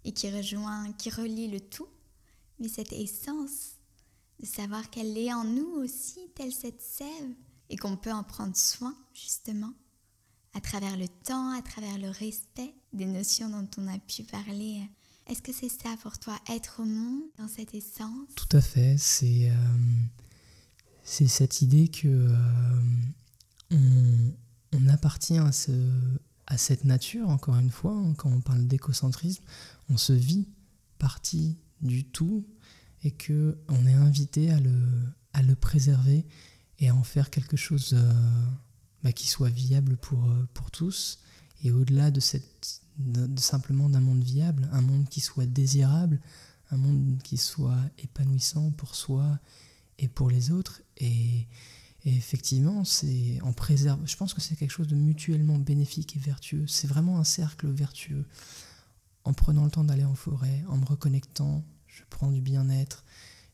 et 0.04 0.12
qui 0.12 0.30
rejoint, 0.30 0.92
qui 0.98 1.10
relie 1.10 1.48
le 1.48 1.62
tout. 1.62 1.88
Mais 2.60 2.68
cette 2.68 2.92
essence, 2.92 3.78
de 4.42 4.46
savoir 4.46 4.90
qu'elle 4.90 5.18
est 5.18 5.34
en 5.34 5.46
nous 5.46 5.70
aussi, 5.78 6.20
telle 6.36 6.52
cette 6.52 6.82
sève, 6.82 7.34
et 7.70 7.78
qu'on 7.78 7.98
peut 7.98 8.12
en 8.12 8.24
prendre 8.24 8.56
soin, 8.56 8.96
justement, 9.14 9.74
à 10.54 10.62
travers 10.62 10.98
le 10.98 11.08
temps, 11.08 11.52
à 11.52 11.62
travers 11.62 11.98
le 11.98 12.10
respect 12.10 12.74
des 12.94 13.06
notions 13.06 13.50
dont 13.50 13.68
on 13.78 13.88
a 13.88 14.00
pu 14.00 14.24
parler. 14.24 14.82
Est-ce 15.28 15.42
que 15.42 15.54
c'est 15.54 15.70
ça 15.70 15.96
pour 16.02 16.18
toi, 16.18 16.40
être 16.50 16.82
au 16.82 16.86
monde 16.86 17.22
dans 17.38 17.48
cette 17.48 17.76
essence? 17.76 18.28
Tout 18.36 18.58
à 18.58 18.62
fait, 18.62 18.96
c'est 18.98 19.52
c'est 21.04 21.28
cette 21.28 21.62
idée 21.62 21.88
que 21.88 22.30
on, 23.72 24.34
on, 24.74 24.88
appartient 24.88 25.38
à 25.38 26.58
cette 26.58 26.86
nature, 26.86 27.30
encore 27.30 27.58
une 27.58 27.70
fois, 27.70 27.94
hein, 27.94 28.14
quand 28.16 28.32
on 28.32 28.42
parle 28.42 28.66
d'écocentrisme, 28.68 29.44
on 29.90 29.98
se 29.98 30.14
vit 30.14 30.48
partie 30.98 31.58
du 31.82 32.04
tout 32.04 32.46
et 33.04 33.12
que 33.12 33.58
on 33.70 33.86
est 33.86 33.94
invité 33.94 34.52
à 34.52 34.60
le, 34.60 34.76
à 35.34 35.42
le 35.42 35.56
préserver 35.56 36.26
et 36.80 36.92
en 36.92 37.04
faire 37.04 37.30
quelque 37.30 37.58
chose 37.58 37.92
euh, 37.94 38.14
bah, 39.04 39.12
qui 39.12 39.28
soit 39.28 39.50
viable 39.50 39.98
pour, 39.98 40.26
euh, 40.26 40.48
pour 40.54 40.72
tous. 40.72 41.20
Et 41.64 41.72
au-delà 41.72 42.12
de, 42.12 42.20
cette, 42.20 42.82
simplement 43.38 43.90
d'un 43.90 44.00
monde 44.00 44.24
viable, 44.24 44.70
un 44.72 44.82
monde 44.82 45.08
qui 45.10 45.20
soit 45.20 45.46
désirable, 45.46 46.22
un 46.72 46.78
monde 46.78 47.20
qui 47.24 47.38
soit 47.38 47.80
épanouissant 47.98 48.72
pour 48.72 48.96
soi 48.96 49.40
et 49.98 50.08
pour 50.08 50.30
les 50.30 50.52
autres. 50.52 50.82
Et, 50.98 51.48
et 52.06 52.16
effectivement, 52.16 52.86
c'est 52.86 53.40
en 53.42 53.52
préserve. 53.52 54.00
Je 54.06 54.16
pense 54.16 54.34
que 54.34 54.40
c'est 54.40 54.56
quelque 54.56 54.72
chose 54.72 54.88
de 54.88 54.96
mutuellement 54.96 55.58
bénéfique 55.58 56.16
et 56.16 56.20
vertueux. 56.20 56.66
C'est 56.68 56.88
vraiment 56.88 57.20
un 57.20 57.26
cercle 57.26 57.68
vertueux. 57.68 58.26
En 59.26 59.34
prenant 59.34 59.66
le 59.66 59.72
temps 59.72 59.84
d'aller 59.84 60.06
en 60.06 60.16
forêt, 60.16 60.64
en 60.70 60.78
me 60.78 60.86
reconnectant, 60.86 61.66
je 61.88 62.04
prends 62.10 62.32
du 62.32 62.42
bien-être 62.42 63.04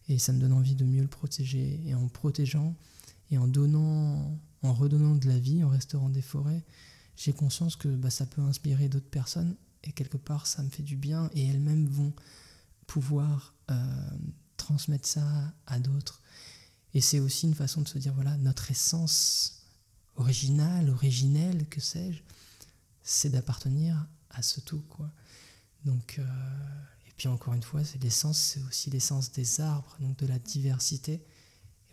et 0.07 0.19
ça 0.19 0.31
me 0.31 0.39
donne 0.39 0.53
envie 0.53 0.75
de 0.75 0.85
mieux 0.85 1.01
le 1.01 1.07
protéger. 1.07 1.81
Et 1.87 1.95
en 1.95 2.07
protégeant 2.07 2.75
et 3.31 3.37
en 3.37 3.47
donnant, 3.47 4.39
en 4.61 4.73
redonnant 4.73 5.15
de 5.15 5.27
la 5.27 5.39
vie, 5.39 5.63
en 5.63 5.69
restaurant 5.69 6.09
des 6.09 6.21
forêts, 6.21 6.63
j'ai 7.15 7.33
conscience 7.33 7.75
que 7.75 7.87
bah, 7.87 8.09
ça 8.09 8.25
peut 8.25 8.41
inspirer 8.41 8.89
d'autres 8.89 9.09
personnes 9.09 9.55
et 9.83 9.91
quelque 9.91 10.17
part 10.17 10.47
ça 10.47 10.63
me 10.63 10.69
fait 10.69 10.83
du 10.83 10.97
bien 10.97 11.29
et 11.33 11.47
elles-mêmes 11.47 11.87
vont 11.87 12.13
pouvoir 12.87 13.55
euh, 13.71 14.09
transmettre 14.57 15.07
ça 15.07 15.53
à 15.65 15.79
d'autres. 15.79 16.21
Et 16.93 17.01
c'est 17.01 17.19
aussi 17.19 17.47
une 17.47 17.55
façon 17.55 17.81
de 17.81 17.87
se 17.87 17.97
dire, 17.97 18.13
voilà, 18.13 18.37
notre 18.37 18.71
essence 18.71 19.65
originale, 20.15 20.89
originelle, 20.89 21.67
que 21.67 21.81
sais-je, 21.81 22.21
c'est 23.03 23.29
d'appartenir 23.29 24.07
à 24.29 24.41
ce 24.41 24.61
tout, 24.61 24.81
quoi. 24.89 25.11
Donc, 25.83 26.15
euh, 26.19 26.23
et 27.07 27.11
puis 27.17 27.27
encore 27.27 27.53
une 27.53 27.63
fois, 27.63 27.83
c'est 27.83 28.01
l'essence, 28.01 28.39
c'est 28.39 28.61
aussi 28.63 28.89
l'essence 28.89 29.31
des 29.31 29.61
arbres, 29.61 29.95
donc 29.99 30.17
de 30.17 30.25
la 30.25 30.39
diversité. 30.39 31.23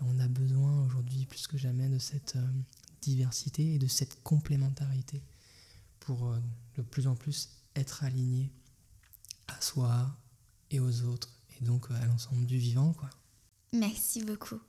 On 0.04 0.18
a 0.20 0.28
besoin 0.28 0.84
aujourd'hui 0.84 1.26
plus 1.26 1.46
que 1.46 1.56
jamais 1.56 1.88
de 1.88 1.98
cette 1.98 2.36
euh, 2.36 2.50
diversité 3.00 3.74
et 3.74 3.78
de 3.78 3.86
cette 3.86 4.22
complémentarité 4.22 5.22
pour 6.00 6.28
euh, 6.28 6.38
de 6.76 6.82
plus 6.82 7.06
en 7.06 7.14
plus 7.14 7.50
être 7.76 8.04
aligné 8.04 8.50
à 9.48 9.60
soi 9.60 10.16
et 10.70 10.80
aux 10.80 11.02
autres, 11.02 11.30
et 11.60 11.64
donc 11.64 11.90
à 11.90 12.06
l'ensemble 12.06 12.46
du 12.46 12.58
vivant, 12.58 12.92
quoi. 12.92 13.10
Merci 13.72 14.22
beaucoup. 14.22 14.60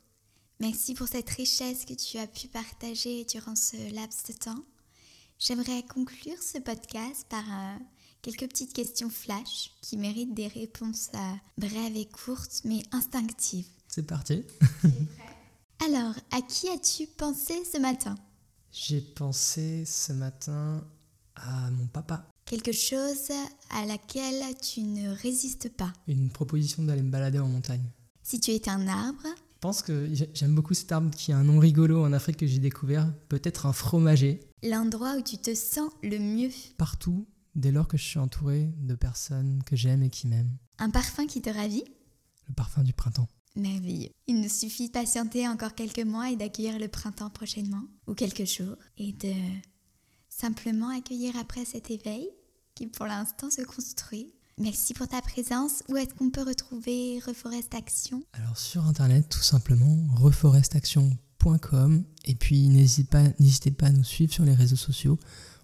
Merci 0.60 0.94
pour 0.94 1.08
cette 1.08 1.30
richesse 1.30 1.86
que 1.86 1.94
tu 1.94 2.18
as 2.18 2.28
pu 2.28 2.48
partager 2.48 3.26
durant 3.26 3.56
ce 3.56 3.94
laps 3.94 4.24
de 4.28 4.34
temps. 4.34 4.64
J'aimerais 5.40 5.84
conclure 5.84 6.42
ce 6.42 6.58
podcast 6.60 7.26
par 7.28 7.44
euh, 7.44 7.78
quelques 8.22 8.48
petites 8.48 8.74
questions 8.74 9.10
flash 9.10 9.72
qui 9.82 9.98
méritent 9.98 10.34
des 10.34 10.48
réponses 10.48 11.10
euh, 11.16 11.34
brèves 11.58 11.98
et 11.98 12.06
courtes 12.06 12.62
mais 12.64 12.82
instinctives. 12.92 13.68
C'est 13.96 14.08
parti. 14.08 14.44
Alors, 15.86 16.16
à 16.32 16.42
qui 16.42 16.68
as-tu 16.70 17.06
pensé 17.06 17.54
ce 17.64 17.78
matin? 17.78 18.16
J'ai 18.72 19.00
pensé 19.00 19.86
ce 19.86 20.12
matin 20.14 20.84
à 21.36 21.70
mon 21.70 21.86
papa. 21.86 22.28
Quelque 22.46 22.72
chose 22.72 23.30
à 23.70 23.86
laquelle 23.86 24.44
tu 24.60 24.82
ne 24.82 25.10
résistes 25.10 25.70
pas. 25.70 25.94
Une 26.08 26.32
proposition 26.32 26.82
d'aller 26.82 27.04
me 27.04 27.12
balader 27.12 27.38
en 27.38 27.48
montagne. 27.48 27.86
Si 28.24 28.40
tu 28.40 28.50
étais 28.50 28.72
un 28.72 28.88
arbre, 28.88 29.28
je 29.28 29.60
pense 29.60 29.84
que 29.84 30.10
j'aime 30.34 30.56
beaucoup 30.56 30.74
cet 30.74 30.92
arbre 30.92 31.12
qui 31.12 31.32
a 31.32 31.38
un 31.38 31.44
nom 31.44 31.60
rigolo 31.60 32.04
en 32.04 32.14
Afrique 32.14 32.38
que 32.38 32.48
j'ai 32.48 32.58
découvert, 32.58 33.14
peut-être 33.30 33.68
un 33.68 33.74
fromager. 33.74 34.40
L'endroit 34.64 35.18
où 35.20 35.22
tu 35.22 35.38
te 35.38 35.54
sens 35.54 35.92
le 36.02 36.18
mieux 36.18 36.50
Partout, 36.80 37.28
dès 37.54 37.72
lors 37.72 37.88
que 37.88 37.98
je 37.98 38.04
suis 38.06 38.20
entouré 38.20 38.72
de 38.76 38.96
personnes 38.96 39.62
que 39.68 39.76
j'aime 39.76 40.02
et 40.02 40.10
qui 40.10 40.26
m'aiment. 40.26 40.58
Un 40.80 40.90
parfum 40.90 41.28
qui 41.28 41.44
te 41.44 41.52
ravit? 41.52 41.84
Le 42.48 42.56
parfum 42.56 42.82
du 42.82 42.94
printemps. 42.94 43.30
Merveilleux. 43.56 44.10
Il 44.28 44.42
nous 44.42 44.50
suffit 44.50 44.88
de 44.88 44.92
patienter 44.92 45.48
encore 45.48 45.76
quelques 45.76 46.00
mois 46.00 46.30
et 46.32 46.36
d'accueillir 46.36 46.80
le 46.80 46.88
printemps 46.88 47.30
prochainement, 47.30 47.84
ou 48.08 48.14
quelques 48.14 48.46
jours, 48.46 48.78
et 48.98 49.14
de 49.14 49.34
simplement 50.30 50.90
accueillir 50.90 51.38
après 51.38 51.66
cet 51.66 51.92
éveil 51.92 52.28
qui 52.76 52.88
pour 52.88 53.06
l'instant 53.06 53.52
se 53.52 53.62
construit 53.62 54.34
Merci 54.60 54.94
pour 54.94 55.08
ta 55.08 55.20
présence. 55.22 55.82
Où 55.90 55.98
est-ce 55.98 56.14
qu'on 56.14 56.30
peut 56.30 56.44
retrouver 56.44 57.20
Reforest 57.26 57.74
Action? 57.74 58.24
Alors 58.34 58.56
sur 58.56 58.86
internet, 58.86 59.28
tout 59.28 59.42
simplement, 59.42 59.98
reforestaction.com. 60.16 62.04
Et 62.26 62.36
puis 62.36 62.68
n'hésitez 62.68 63.04
pas, 63.06 63.24
n'hésitez 63.40 63.72
pas 63.72 63.88
à 63.88 63.92
nous 63.92 64.04
suivre 64.04 64.32
sur 64.32 64.46
les 64.46 64.54
réseaux 64.54 64.76
sociaux. 64.76 65.18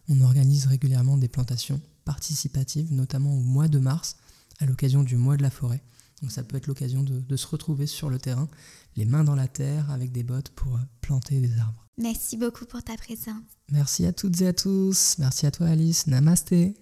On 0.07 0.21
organise 0.21 0.65
régulièrement 0.65 1.17
des 1.17 1.27
plantations 1.27 1.79
participatives, 2.03 2.91
notamment 2.91 3.31
au 3.31 3.41
mois 3.41 3.67
de 3.67 3.77
mars, 3.77 4.15
à 4.57 4.65
l'occasion 4.65 5.03
du 5.03 5.17
mois 5.17 5.37
de 5.37 5.43
la 5.43 5.51
forêt. 5.51 5.83
Donc 6.21 6.31
ça 6.31 6.43
peut 6.43 6.57
être 6.57 6.67
l'occasion 6.67 7.03
de, 7.03 7.19
de 7.19 7.35
se 7.35 7.47
retrouver 7.47 7.87
sur 7.87 8.09
le 8.09 8.19
terrain, 8.19 8.47
les 8.95 9.05
mains 9.05 9.23
dans 9.23 9.35
la 9.35 9.47
terre, 9.47 9.89
avec 9.91 10.11
des 10.11 10.23
bottes 10.23 10.49
pour 10.49 10.75
euh, 10.75 10.79
planter 11.01 11.39
des 11.39 11.57
arbres. 11.59 11.85
Merci 11.97 12.37
beaucoup 12.37 12.65
pour 12.65 12.81
ta 12.83 12.95
présence. 12.95 13.43
Merci 13.71 14.05
à 14.05 14.13
toutes 14.13 14.41
et 14.41 14.47
à 14.47 14.53
tous. 14.53 15.17
Merci 15.19 15.45
à 15.45 15.51
toi 15.51 15.67
Alice. 15.67 16.07
Namasté. 16.07 16.75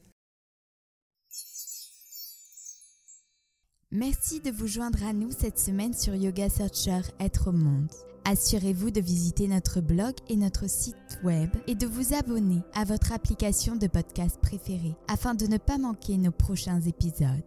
Merci 3.91 4.41
de 4.41 4.51
vous 4.51 4.67
joindre 4.67 5.03
à 5.05 5.13
nous 5.13 5.31
cette 5.31 5.57
semaine 5.59 5.93
sur 5.93 6.13
Yoga 6.13 6.49
Searcher 6.49 7.01
Être 7.19 7.49
au 7.49 7.51
Monde. 7.53 7.89
Assurez-vous 8.25 8.91
de 8.91 8.99
visiter 8.99 9.47
notre 9.47 9.79
blog 9.79 10.13
et 10.27 10.35
notre 10.35 10.69
site 10.69 11.19
web 11.23 11.49
et 11.65 11.75
de 11.75 11.87
vous 11.87 12.13
abonner 12.13 12.61
à 12.73 12.83
votre 12.83 13.13
application 13.13 13.77
de 13.77 13.87
podcast 13.87 14.37
préférée 14.41 14.93
afin 15.07 15.33
de 15.33 15.47
ne 15.47 15.57
pas 15.57 15.77
manquer 15.77 16.17
nos 16.17 16.31
prochains 16.31 16.81
épisodes. 16.81 17.41